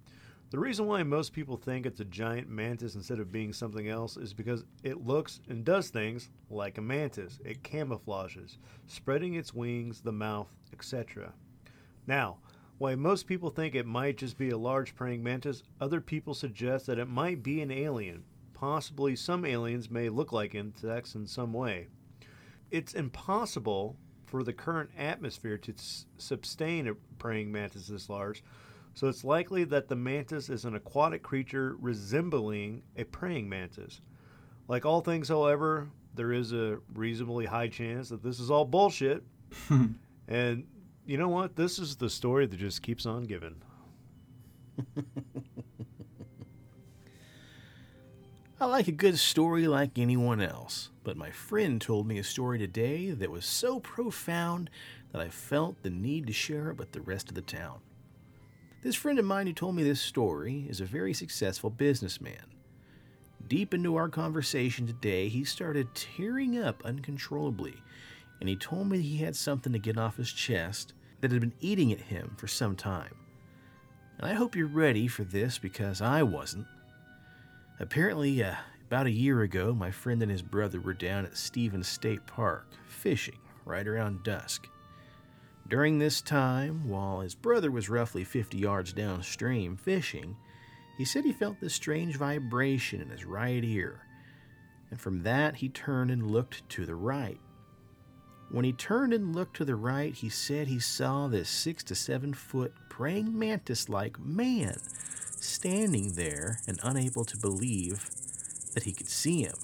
[0.50, 4.16] The reason why most people think it's a giant mantis instead of being something else
[4.16, 7.40] is because it looks and does things like a mantis.
[7.44, 11.34] It camouflages, spreading its wings, the mouth, etc.
[12.06, 12.38] Now,
[12.78, 16.86] while most people think it might just be a large praying mantis, other people suggest
[16.86, 18.22] that it might be an alien.
[18.54, 21.88] Possibly some aliens may look like insects in some way.
[22.70, 23.96] It's impossible
[24.28, 28.42] for the current atmosphere to s- sustain a praying mantis this large,
[28.94, 34.00] so it's likely that the mantis is an aquatic creature resembling a praying mantis.
[34.66, 39.22] Like all things, however, there is a reasonably high chance that this is all bullshit.
[40.28, 40.66] and
[41.06, 41.56] you know what?
[41.56, 43.62] This is the story that just keeps on giving.
[48.60, 52.58] I like a good story like anyone else, but my friend told me a story
[52.58, 54.68] today that was so profound
[55.12, 57.78] that I felt the need to share it with the rest of the town.
[58.82, 62.42] This friend of mine who told me this story is a very successful businessman.
[63.46, 67.76] Deep into our conversation today, he started tearing up uncontrollably,
[68.40, 71.54] and he told me he had something to get off his chest that had been
[71.60, 73.14] eating at him for some time.
[74.18, 76.66] And I hope you're ready for this because I wasn't.
[77.80, 78.56] Apparently, uh,
[78.88, 82.66] about a year ago, my friend and his brother were down at Stephens State Park
[82.88, 84.68] fishing right around dusk.
[85.68, 90.36] During this time, while his brother was roughly 50 yards downstream fishing,
[90.96, 94.00] he said he felt this strange vibration in his right ear.
[94.90, 97.38] And from that, he turned and looked to the right.
[98.50, 101.94] When he turned and looked to the right, he said he saw this six to
[101.94, 104.74] seven foot praying mantis like man
[105.48, 108.10] standing there and unable to believe
[108.74, 109.56] that he could see him.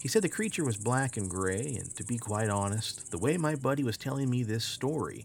[0.00, 3.36] He said the creature was black and gray, and to be quite honest, the way
[3.36, 5.24] my buddy was telling me this story,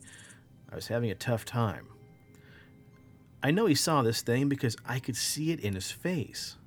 [0.72, 1.88] I was having a tough time.
[3.42, 6.58] I know he saw this thing because I could see it in his face.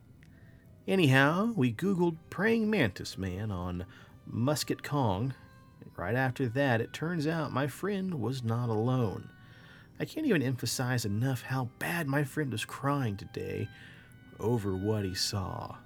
[0.88, 3.86] Anyhow, we Googled praying mantis man on
[4.28, 5.34] Musconetcong.
[5.96, 9.28] Right after that, it turns out my friend was not alone.
[10.00, 13.68] I can't even emphasize enough how bad my friend was crying today
[14.38, 15.76] over what he saw.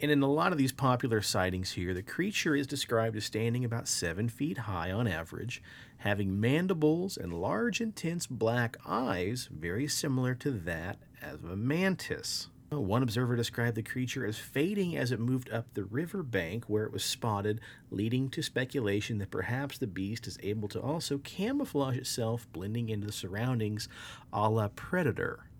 [0.00, 3.64] And in a lot of these popular sightings here, the creature is described as standing
[3.64, 5.62] about seven feet high on average,
[5.98, 12.48] having mandibles and large, intense black eyes, very similar to that of a mantis.
[12.80, 16.84] One observer described the creature as fading as it moved up the river bank where
[16.84, 17.60] it was spotted,
[17.90, 23.06] leading to speculation that perhaps the beast is able to also camouflage itself, blending into
[23.06, 23.88] the surroundings
[24.32, 25.50] a la predator.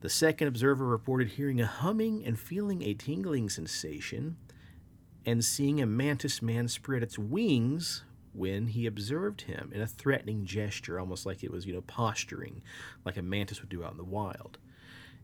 [0.00, 4.36] The second observer reported hearing a humming and feeling a tingling sensation
[5.26, 10.44] and seeing a mantis man spread its wings when he observed him in a threatening
[10.44, 12.62] gesture, almost like it was, you know, posturing,
[13.04, 14.58] like a mantis would do out in the wild.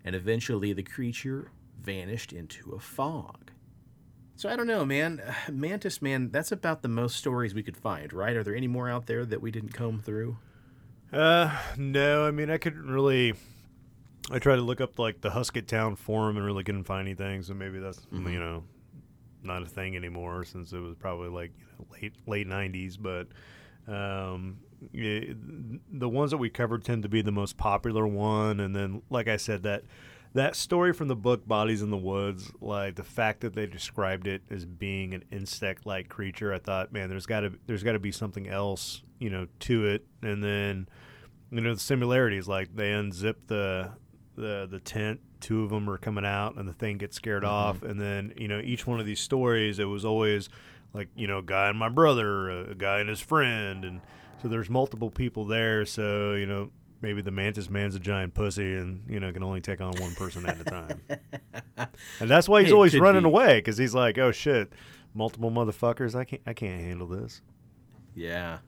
[0.05, 1.51] And eventually the creature
[1.83, 3.51] vanished into a fog.
[4.37, 5.21] So I don't know, man.
[5.53, 8.35] Mantis man, that's about the most stories we could find, right?
[8.37, 10.39] Are there any more out there that we didn't comb through?
[11.13, 12.27] Uh, no.
[12.27, 13.35] I mean, I couldn't really.
[14.31, 17.43] I tried to look up like the Hackettstown forum and really couldn't find anything.
[17.43, 18.33] So maybe that's Mhm.
[18.33, 18.63] you know
[19.43, 22.97] not a thing anymore since it was probably like you know, late late '90s.
[22.97, 23.29] But
[23.93, 24.59] um,
[24.93, 28.61] the ones that we covered tend to be the most popular one.
[28.61, 29.83] And then, like I said, that
[30.33, 34.27] that story from the book Bodies in the Woods, like the fact that they described
[34.27, 37.99] it as being an insect-like creature, I thought, man, there's got to there's got to
[37.99, 40.07] be something else, you know, to it.
[40.23, 40.89] And then,
[41.51, 43.91] you know, the similarities, like they unzip the
[44.37, 47.53] the the tent, two of them are coming out, and the thing gets scared mm-hmm.
[47.53, 47.83] off.
[47.83, 50.49] And then, you know, each one of these stories, it was always
[50.93, 54.01] like, you know, a guy and my brother, a guy and his friend, and
[54.43, 55.85] so there's multiple people there.
[55.85, 56.71] So you know,
[57.01, 60.15] maybe the mantis man's a giant pussy, and you know, can only take on one
[60.15, 61.01] person at a time.
[62.21, 63.29] and that's why he's It always running be.
[63.29, 64.73] away because he's like, oh shit,
[65.15, 66.15] multiple motherfuckers.
[66.15, 67.43] I can't, I can't handle this.
[68.15, 68.59] Yeah.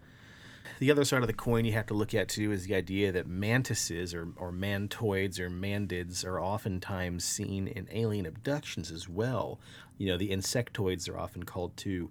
[0.79, 3.13] The other side of the coin you have to look at too is the idea
[3.13, 9.61] that mantises or, or mantoids or mantids are oftentimes seen in alien abductions as well.
[9.97, 12.11] You know, the insectoids are often called too.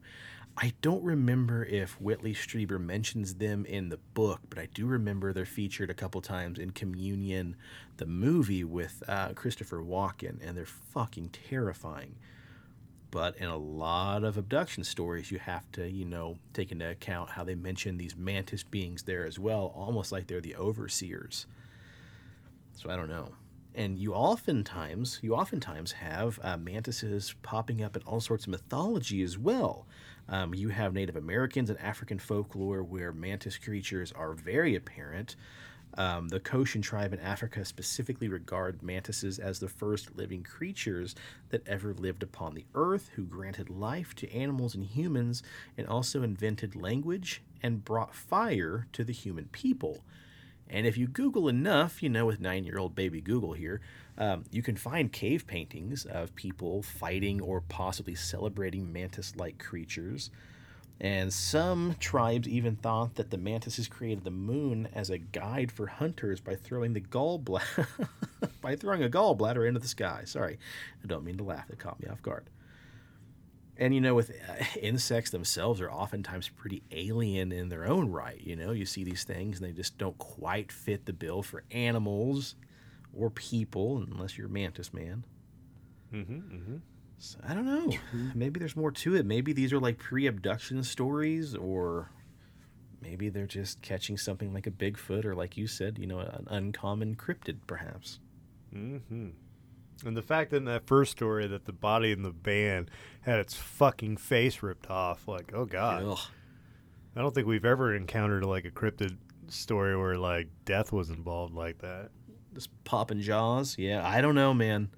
[0.58, 5.32] I don't remember if Whitley Strieber mentions them in the book, but I do remember
[5.32, 7.56] they're featured a couple times in Communion,
[7.98, 12.16] the movie with uh, Christopher Walken, and they're fucking terrifying.
[13.12, 17.30] But in a lot of abduction stories you have to you know take into account
[17.32, 21.46] how they mention these mantis beings there as well almost like they're the overseers.
[22.74, 23.34] So i don't know.
[23.74, 29.22] And you oftentimes you oftentimes have uh, mantises popping up in all sorts of mythology
[29.24, 29.88] as well
[30.30, 35.36] um, you have native americans and african folklore where mantis creatures are very apparent
[35.96, 41.16] um, the Khoisan tribe in Africa specifically regard mantises as the first living creatures
[41.50, 45.44] that ever lived upon the earth, who granted life to animals and humans,
[45.78, 50.04] and also invented language and brought fire to the human people.
[50.72, 53.82] And if you Google enough, you know, with nine year old baby Google here,
[54.18, 60.32] um, you can find cave paintings of people fighting or possibly celebrating mantis like creatures.
[61.00, 65.88] And some tribes even thought that the mantises created the moon as a guide for
[65.88, 67.88] hunters by throwing the gallbladder
[68.62, 70.22] by throwing a gallbladder into the sky.
[70.26, 70.60] Sorry,
[71.04, 71.70] I don't mean to laugh.
[71.70, 72.46] It caught me off guard.
[73.82, 78.40] And you know, with uh, insects themselves are oftentimes pretty alien in their own right.
[78.40, 81.64] You know, you see these things and they just don't quite fit the bill for
[81.72, 82.54] animals
[83.12, 85.26] or people, unless you're a mantis man.
[86.14, 86.76] Mm-hmm, mm-hmm.
[87.18, 87.92] So, I don't know.
[88.36, 89.26] Maybe there's more to it.
[89.26, 92.12] Maybe these are like pre-abduction stories, or
[93.02, 96.46] maybe they're just catching something like a Bigfoot, or like you said, you know, an
[96.52, 98.20] uncommon cryptid, perhaps.
[98.76, 99.30] Mm-hmm.
[100.06, 102.90] And the fact that in that first story that the body in the van
[103.22, 106.04] had its fucking face ripped off, like, oh god.
[106.06, 106.20] Ugh.
[107.16, 109.18] I don't think we've ever encountered like a cryptid
[109.50, 112.10] story where like death was involved like that.
[112.54, 113.78] Just popping jaws.
[113.78, 114.90] Yeah, I don't know, man.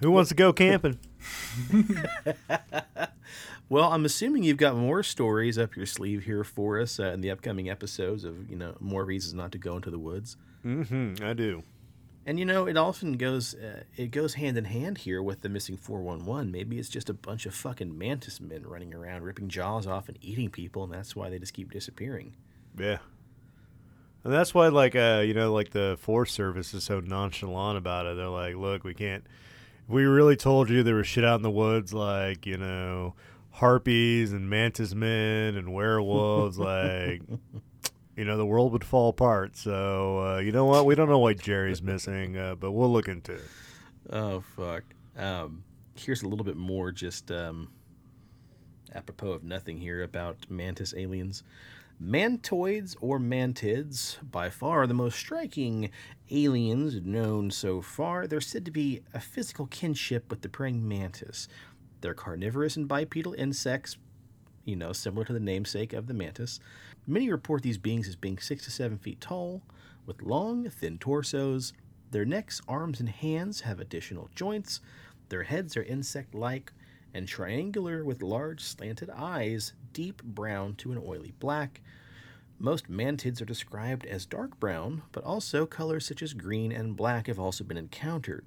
[0.00, 0.98] Who wants to go camping?
[3.68, 7.20] well, I'm assuming you've got more stories up your sleeve here for us uh, in
[7.20, 10.36] the upcoming episodes of you know more reasons not to go into the woods.
[10.64, 11.24] Mm-hmm.
[11.24, 11.62] I do.
[12.26, 15.48] And you know, it often goes uh, it goes hand in hand here with the
[15.48, 16.52] missing 411.
[16.52, 20.18] Maybe it's just a bunch of fucking mantis men running around ripping jaws off and
[20.20, 22.34] eating people and that's why they just keep disappearing.
[22.78, 22.98] Yeah.
[24.22, 28.06] And that's why, like, uh, you know, like the Forest Service is so nonchalant about
[28.06, 28.16] it.
[28.16, 29.24] They're like, look, we can't.
[29.86, 33.14] If we really told you there was shit out in the woods, like, you know,
[33.50, 37.22] harpies and mantis men and werewolves, like,
[38.16, 39.56] you know, the world would fall apart.
[39.56, 40.86] So, uh, you know what?
[40.86, 43.48] We don't know what Jerry's missing, uh, but we'll look into it.
[44.10, 44.82] Oh fuck.
[45.16, 47.68] Um, here's a little bit more just um,
[48.94, 51.42] apropos of nothing here about mantis aliens.
[52.02, 55.90] Mantoids or mantids, by far the most striking
[56.30, 61.46] aliens known so far, they're said to be a physical kinship with the praying mantis.
[62.00, 63.98] They're carnivorous and bipedal insects,
[64.64, 66.58] you know, similar to the namesake of the mantis.
[67.06, 69.62] Many report these beings as being six to seven feet tall,
[70.06, 71.72] with long, thin torsos.
[72.10, 74.80] Their necks, arms, and hands have additional joints.
[75.28, 76.72] Their heads are insect like
[77.14, 81.80] and triangular with large slanted eyes, deep brown to an oily black.
[82.58, 87.26] Most mantids are described as dark brown, but also colors such as green and black
[87.26, 88.44] have also been encountered.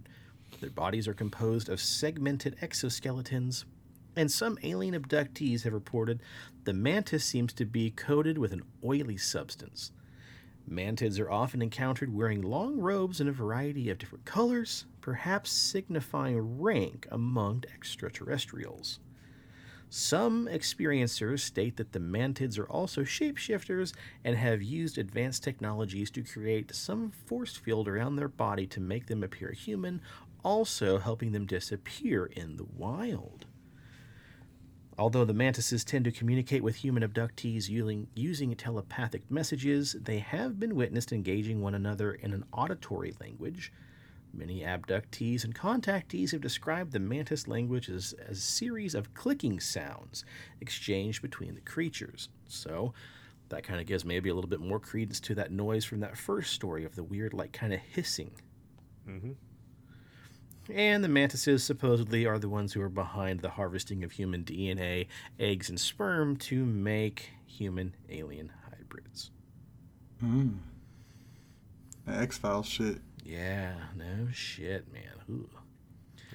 [0.61, 3.65] Their bodies are composed of segmented exoskeletons,
[4.15, 6.21] and some alien abductees have reported
[6.66, 9.91] the mantis seems to be coated with an oily substance.
[10.70, 16.61] Mantids are often encountered wearing long robes in a variety of different colors, perhaps signifying
[16.61, 18.99] rank among extraterrestrials.
[19.89, 23.93] Some experiencers state that the mantids are also shapeshifters
[24.24, 29.05] and have used advanced technologies to create some force field around their body to make
[29.05, 30.01] them appear human,
[30.43, 33.45] also helping them disappear in the wild.
[34.97, 40.75] Although the mantises tend to communicate with human abductees using, telepathic messages, they have been
[40.75, 43.71] witnessed engaging one another in an auditory language.
[44.33, 49.59] Many abductees and contactees have described the mantis language as, as a series of clicking
[49.59, 50.25] sounds
[50.61, 52.29] exchanged between the creatures.
[52.47, 52.93] So,
[53.49, 56.17] that kind of gives maybe a little bit more credence to that noise from that
[56.17, 58.31] first story of the weird, like, kind of hissing.
[59.07, 59.31] Mm-hmm.
[60.70, 65.07] And the mantises supposedly are the ones who are behind the harvesting of human DNA,
[65.39, 69.32] eggs, and sperm to make human alien hybrids.
[70.24, 70.59] Mm.
[72.07, 72.99] X Files shit.
[73.26, 75.03] Yeah, no shit, man.
[75.30, 75.49] Ooh.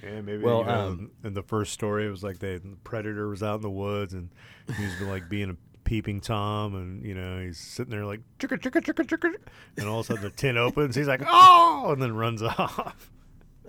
[0.03, 0.43] Yeah, maybe.
[0.43, 3.43] Well, you know, um, in the first story, it was like they, the predator was
[3.43, 4.29] out in the woods and
[4.77, 8.59] he was like being a peeping tom, and you know he's sitting there like chicka
[8.59, 9.35] chicka chicka chicka,
[9.77, 13.11] and all of a sudden the tin opens, he's like oh, and then runs off.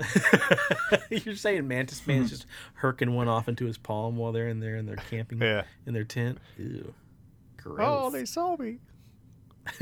[1.11, 2.47] You're saying Mantis Man's just
[2.83, 5.63] herking one off into his palm while they're in there and they're camping Yeah.
[5.87, 6.39] in their tent?
[6.59, 6.95] Ew.
[7.57, 7.79] Gross.
[7.83, 8.79] Oh, they saw me.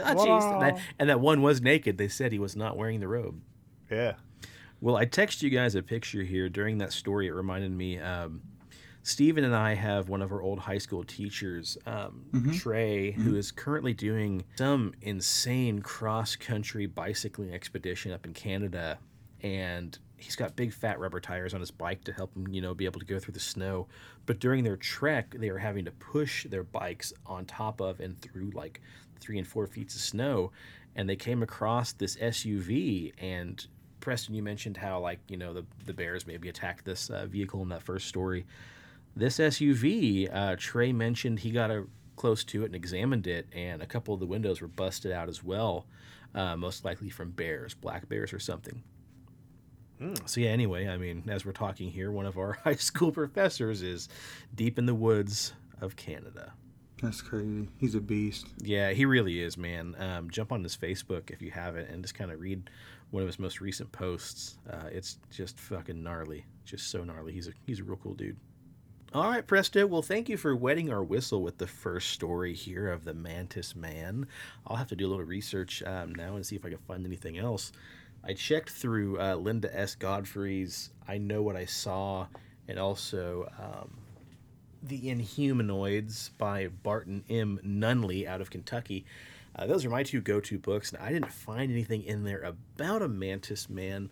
[0.00, 0.52] Ah, jeez.
[0.52, 1.96] And, that, and that one was naked.
[1.98, 3.40] They said he was not wearing the robe.
[3.90, 4.14] Yeah.
[4.80, 7.26] Well, I text you guys a picture here during that story.
[7.26, 7.98] It reminded me.
[7.98, 8.42] Um,
[9.02, 12.26] Steven and I have one of our old high school teachers, um,
[12.58, 18.98] Trey, who is currently doing some insane cross country bicycling expedition up in Canada.
[19.42, 22.74] And he's got big fat rubber tires on his bike to help him, you know,
[22.74, 23.86] be able to go through the snow.
[24.26, 28.20] But during their trek, they are having to push their bikes on top of and
[28.20, 28.80] through like
[29.20, 30.52] three and four feet of snow.
[30.96, 33.64] And they came across this SUV and
[34.00, 37.62] Preston, you mentioned how like you know the the bears maybe attacked this uh, vehicle
[37.62, 38.46] in that first story.
[39.16, 41.84] This SUV, uh, Trey mentioned he got a,
[42.16, 45.28] close to it and examined it, and a couple of the windows were busted out
[45.28, 45.86] as well,
[46.34, 48.82] uh, most likely from bears, black bears or something.
[50.26, 50.50] So yeah.
[50.50, 54.08] Anyway, I mean, as we're talking here, one of our high school professors is
[54.54, 56.52] deep in the woods of Canada.
[57.02, 57.68] That's crazy.
[57.78, 58.46] He's a beast.
[58.58, 59.94] Yeah, he really is, man.
[59.98, 62.70] Um, jump on his Facebook if you haven't, and just kind of read
[63.10, 64.58] one of his most recent posts.
[64.68, 67.32] Uh, it's just fucking gnarly, just so gnarly.
[67.32, 68.36] He's a he's a real cool dude.
[69.14, 69.86] All right, Presto.
[69.86, 73.74] Well, thank you for wetting our whistle with the first story here of the Mantis
[73.74, 74.26] Man.
[74.66, 77.06] I'll have to do a little research um, now and see if I can find
[77.06, 77.72] anything else.
[78.24, 79.94] I checked through uh, Linda S.
[79.94, 82.26] Godfrey's "I Know What I Saw"
[82.66, 83.96] and also um,
[84.82, 87.58] the Inhumanoids by Barton M.
[87.64, 89.04] Nunnelly out of Kentucky.
[89.56, 93.02] Uh, those are my two go-to books, and I didn't find anything in there about
[93.02, 94.10] a mantis man.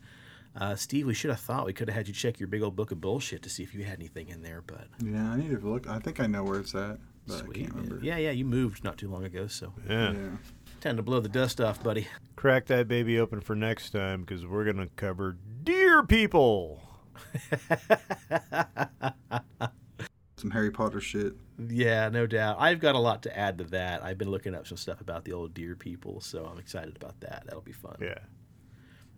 [0.56, 2.74] Uh, Steve, we should have thought we could have had you check your big old
[2.74, 5.50] book of bullshit to see if you had anything in there, but Yeah, I need
[5.50, 5.86] to look.
[5.86, 6.98] I think I know where it's at,
[7.28, 7.84] but I can't man.
[7.84, 8.00] remember.
[8.02, 10.12] Yeah, yeah, you moved not too long ago, so Yeah.
[10.12, 10.18] Yeah.
[10.86, 12.06] Time to blow the dust off, buddy.
[12.36, 16.80] Crack that baby open for next time because we're gonna cover deer people.
[20.36, 21.34] Some Harry Potter shit.
[21.58, 22.58] Yeah, no doubt.
[22.60, 24.04] I've got a lot to add to that.
[24.04, 27.18] I've been looking up some stuff about the old deer people, so I'm excited about
[27.20, 27.44] that.
[27.46, 27.96] That'll be fun.
[28.00, 28.18] Yeah.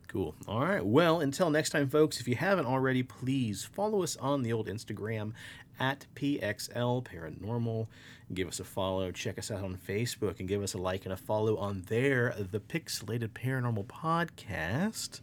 [0.08, 0.34] Cool.
[0.46, 0.84] All right.
[0.84, 4.66] Well, until next time, folks, if you haven't already, please follow us on the old
[4.66, 5.32] Instagram
[5.78, 7.86] at PXL Paranormal.
[8.32, 9.10] Give us a follow.
[9.12, 12.34] Check us out on Facebook and give us a like and a follow on there,
[12.38, 15.20] the Pixelated Paranormal Podcast.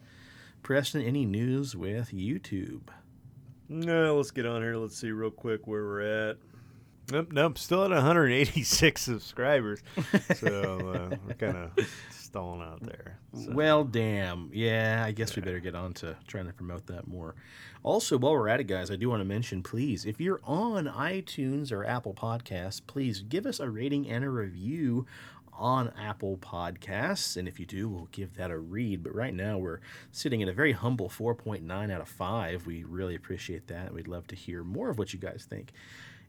[0.62, 2.90] Preston, any news with YouTube?
[3.68, 4.78] No, let's get on here.
[4.78, 6.38] Let's see real quick where we're at.
[7.12, 7.58] Nope, nope.
[7.58, 9.82] Still at 186 subscribers.
[10.36, 11.72] So uh, we're kind of
[12.10, 13.20] stalling out there.
[13.34, 13.52] So.
[13.54, 14.50] Well, damn.
[14.52, 17.36] Yeah, I guess we better get on to trying to promote that more.
[17.84, 20.86] Also, while we're at it, guys, I do want to mention, please, if you're on
[20.88, 25.06] iTunes or Apple Podcasts, please give us a rating and a review
[25.54, 27.38] on Apple Podcasts.
[27.38, 29.04] And if you do, we'll give that a read.
[29.04, 29.80] But right now, we're
[30.12, 32.66] sitting at a very humble 4.9 out of 5.
[32.66, 33.94] We really appreciate that.
[33.94, 35.72] We'd love to hear more of what you guys think.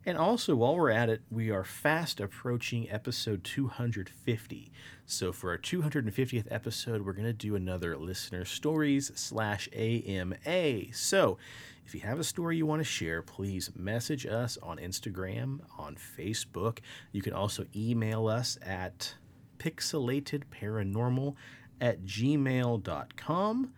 [0.07, 4.71] And also, while we're at it, we are fast approaching episode 250.
[5.05, 10.93] So, for our 250th episode, we're going to do another listener stories slash AMA.
[10.93, 11.39] So,
[11.85, 15.97] if you have a story you want to share, please message us on Instagram, on
[15.97, 16.79] Facebook.
[17.11, 19.17] You can also email us at
[19.59, 21.35] pixelatedparanormal
[21.81, 23.73] at gmail.com.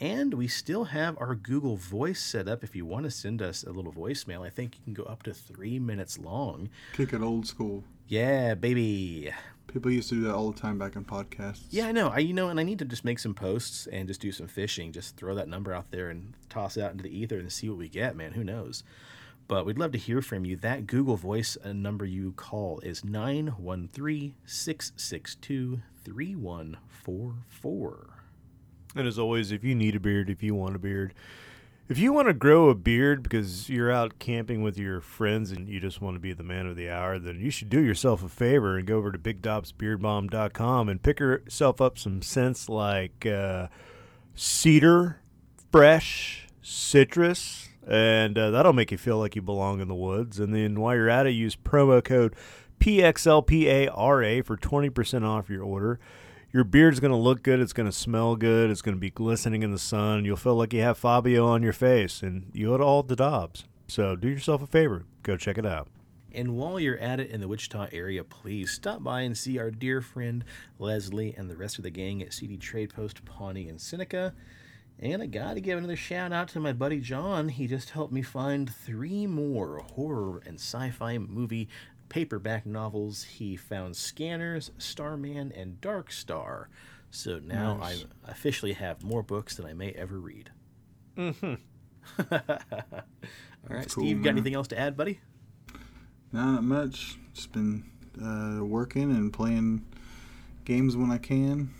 [0.00, 2.64] And we still have our Google Voice set up.
[2.64, 5.22] If you want to send us a little voicemail, I think you can go up
[5.24, 6.70] to three minutes long.
[6.94, 7.84] Kick it old school.
[8.08, 9.30] Yeah, baby.
[9.66, 11.66] People used to do that all the time back in podcasts.
[11.68, 12.08] Yeah, I know.
[12.08, 14.48] I you know, and I need to just make some posts and just do some
[14.48, 14.90] fishing.
[14.90, 17.68] Just throw that number out there and toss it out into the ether and see
[17.68, 18.32] what we get, man.
[18.32, 18.82] Who knows?
[19.48, 20.56] But we'd love to hear from you.
[20.56, 28.19] That Google Voice uh, number you call is 913 662 3144.
[28.94, 31.14] And as always, if you need a beard, if you want a beard,
[31.90, 35.68] if you want to grow a beard because you're out camping with your friends and
[35.68, 38.22] you just want to be the man of the hour, then you should do yourself
[38.22, 43.66] a favor and go over to BigDobsBeardBomb.com and pick yourself up some scents like uh,
[44.36, 45.20] cedar,
[45.72, 50.38] fresh, citrus, and uh, that'll make you feel like you belong in the woods.
[50.38, 52.36] And then while you're at it, use promo code
[52.78, 55.98] PXLPARA for 20% off your order
[56.52, 57.60] your beard's going to look good.
[57.60, 58.70] It's going to smell good.
[58.70, 60.24] It's going to be glistening in the sun.
[60.24, 63.16] You'll feel like you have Fabio on your face, and you owe it all the
[63.16, 63.64] Dobbs.
[63.88, 65.04] So do yourself a favor.
[65.22, 65.88] Go check it out.
[66.32, 69.70] And while you're at it in the Wichita area, please stop by and see our
[69.70, 70.44] dear friend
[70.78, 74.32] Leslie and the rest of the gang at CD Trade Post, Pawnee, and Seneca.
[75.02, 77.48] And I got to give another shout out to my buddy John.
[77.48, 81.68] He just helped me find three more horror and sci fi movie
[82.10, 83.22] paperback novels.
[83.22, 86.68] He found Scanners, Starman, and Dark Star.
[87.10, 88.04] So now Nice.
[88.26, 90.50] I officially have more books than I may ever read.
[91.16, 91.54] Mm-hmm.
[92.32, 95.20] All right, cool, Steve, got anything else to add, buddy?
[96.32, 97.16] Not much.
[97.34, 97.84] Just been
[98.22, 99.84] uh, working and playing
[100.64, 101.70] games when I can.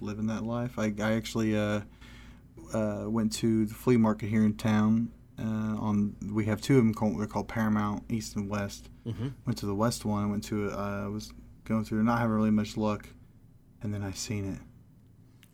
[0.00, 0.78] Living that life.
[0.78, 1.80] I, I actually uh,
[2.74, 5.10] uh, went to the flea market here in town.
[5.38, 8.90] Uh, on we have two of them called they're called Paramount East and West.
[9.06, 9.28] Mm-hmm.
[9.46, 10.30] Went to the West one.
[10.30, 10.74] Went to it.
[10.74, 11.32] I was
[11.64, 13.08] going through, not having really much luck,
[13.82, 14.60] and then I seen it.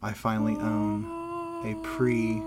[0.03, 1.05] I finally own
[1.65, 2.43] a pre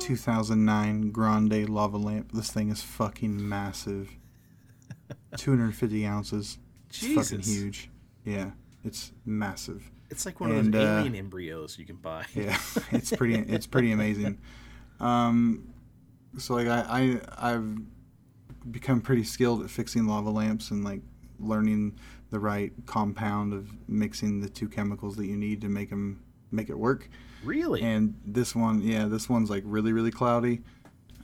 [0.00, 2.32] 2009 Grande lava lamp.
[2.32, 4.10] This thing is fucking massive.
[5.36, 6.58] 250 ounces.
[6.88, 7.46] It's fucking Jesus.
[7.46, 7.90] huge.
[8.24, 8.50] Yeah,
[8.84, 9.90] it's massive.
[10.10, 12.24] It's like one of And, those uh, alien embryos you can buy.
[12.34, 12.58] Yeah,
[12.92, 13.36] it's pretty.
[13.36, 14.38] It's pretty amazing.
[15.00, 15.72] Um,
[16.36, 17.76] so like I, I I've
[18.70, 21.00] become pretty skilled at fixing lava lamps and like
[21.38, 21.98] learning
[22.30, 26.68] the right compound of mixing the two chemicals that you need to make them make
[26.68, 27.08] it work.
[27.44, 27.82] Really?
[27.82, 30.62] And this one, yeah, this one's like really, really cloudy.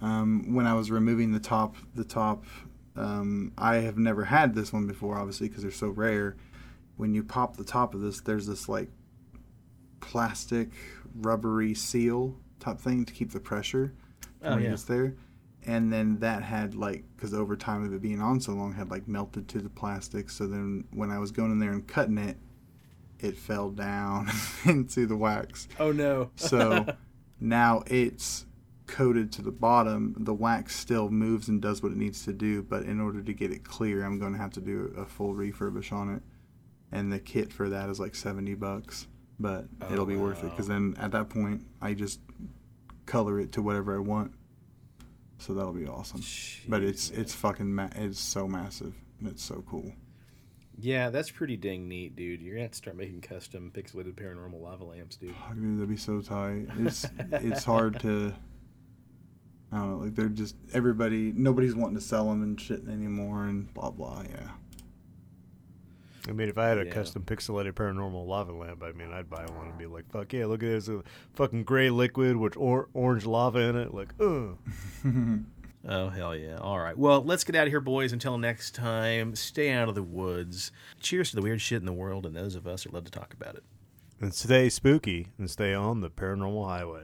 [0.01, 2.45] Um, when I was removing the top, the top,
[2.97, 6.37] um, I have never had this one before, obviously, because they're so rare.
[6.97, 8.89] When you pop the top of this, there's this like
[10.01, 10.71] plastic,
[11.17, 13.95] rubbery seal type thing to keep the pressure
[14.45, 14.77] Oh, yeah.
[14.87, 15.15] there.
[15.67, 18.91] And then that had like, because over time of it being on so long, had
[18.91, 20.29] like melted to the plastic.
[20.29, 22.37] So then when I was going in there and cutting it,
[23.19, 24.31] it fell down
[24.67, 25.69] into the wax.
[25.81, 26.31] oh no.
[26.37, 26.87] So
[27.41, 28.45] now it's
[28.87, 30.15] coated to the bottom.
[30.19, 33.33] The wax still moves and does what it needs to do, but in order to
[33.33, 36.23] get it clear, I'm going to have to do a full refurbish on it.
[36.93, 39.09] And the kit for that is like 70 bucks,
[39.41, 42.21] but oh, it'll be worth it because then at that point, I just
[43.07, 44.33] color it to whatever I want.
[45.39, 46.23] So that'll be awesome.
[46.69, 49.93] but it's it's fucking ma- it's so massive and it's so cool.
[50.79, 52.41] Yeah, that's pretty dang neat, dude.
[52.41, 55.35] You're gonna have to start making custom pixelated paranormal lava lamps, dude.
[55.37, 56.67] Fuck, dude, that'd be so tight.
[56.79, 58.35] It's it's hard to.
[59.73, 61.33] I don't know, like they're just everybody.
[61.35, 64.23] Nobody's wanting to sell them and shit anymore, and blah blah.
[64.29, 64.51] Yeah,
[66.29, 66.91] I mean, if I had a Yeah.
[66.93, 70.47] custom pixelated paranormal lava lamp, I mean, I'd buy one and be like, "Fuck yeah,
[70.47, 71.03] look at this, a
[71.35, 74.57] fucking gray liquid with or- orange lava in it." Like, ugh.
[75.87, 76.57] Oh hell yeah!
[76.57, 78.14] All right, well let's get out of here, boys.
[78.14, 80.72] Until next time, stay out of the woods.
[81.01, 83.11] Cheers to the weird shit in the world and those of us who love to
[83.11, 83.64] talk about it.
[84.18, 87.03] And stay spooky and stay on the paranormal highway.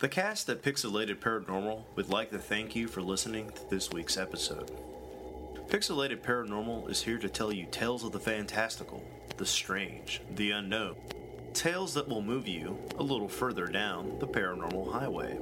[0.00, 4.16] The cast at Pixelated Paranormal would like to thank you for listening to this week's
[4.16, 4.72] episode.
[5.72, 9.02] Pixelated Paranormal is here to tell you tales of the fantastical,
[9.38, 10.96] the strange, the unknown.
[11.54, 15.38] Tales that will move you a little further down the paranormal highway.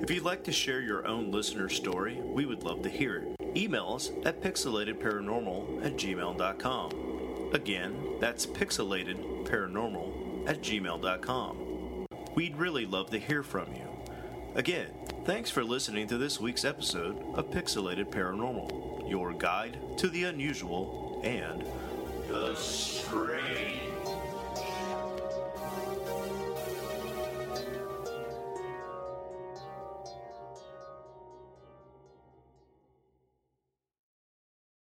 [0.00, 3.34] If you'd like to share your own listener story, we would love to hear it.
[3.56, 7.50] Email us at pixelatedparanormal at gmail.com.
[7.52, 12.06] Again, that's pixelatedparanormal at gmail.com.
[12.36, 13.88] We'd really love to hear from you.
[14.54, 14.90] Again,
[15.24, 21.20] thanks for listening to this week's episode of Pixelated Paranormal, your guide to the unusual
[21.24, 21.64] and
[22.28, 23.73] the strange.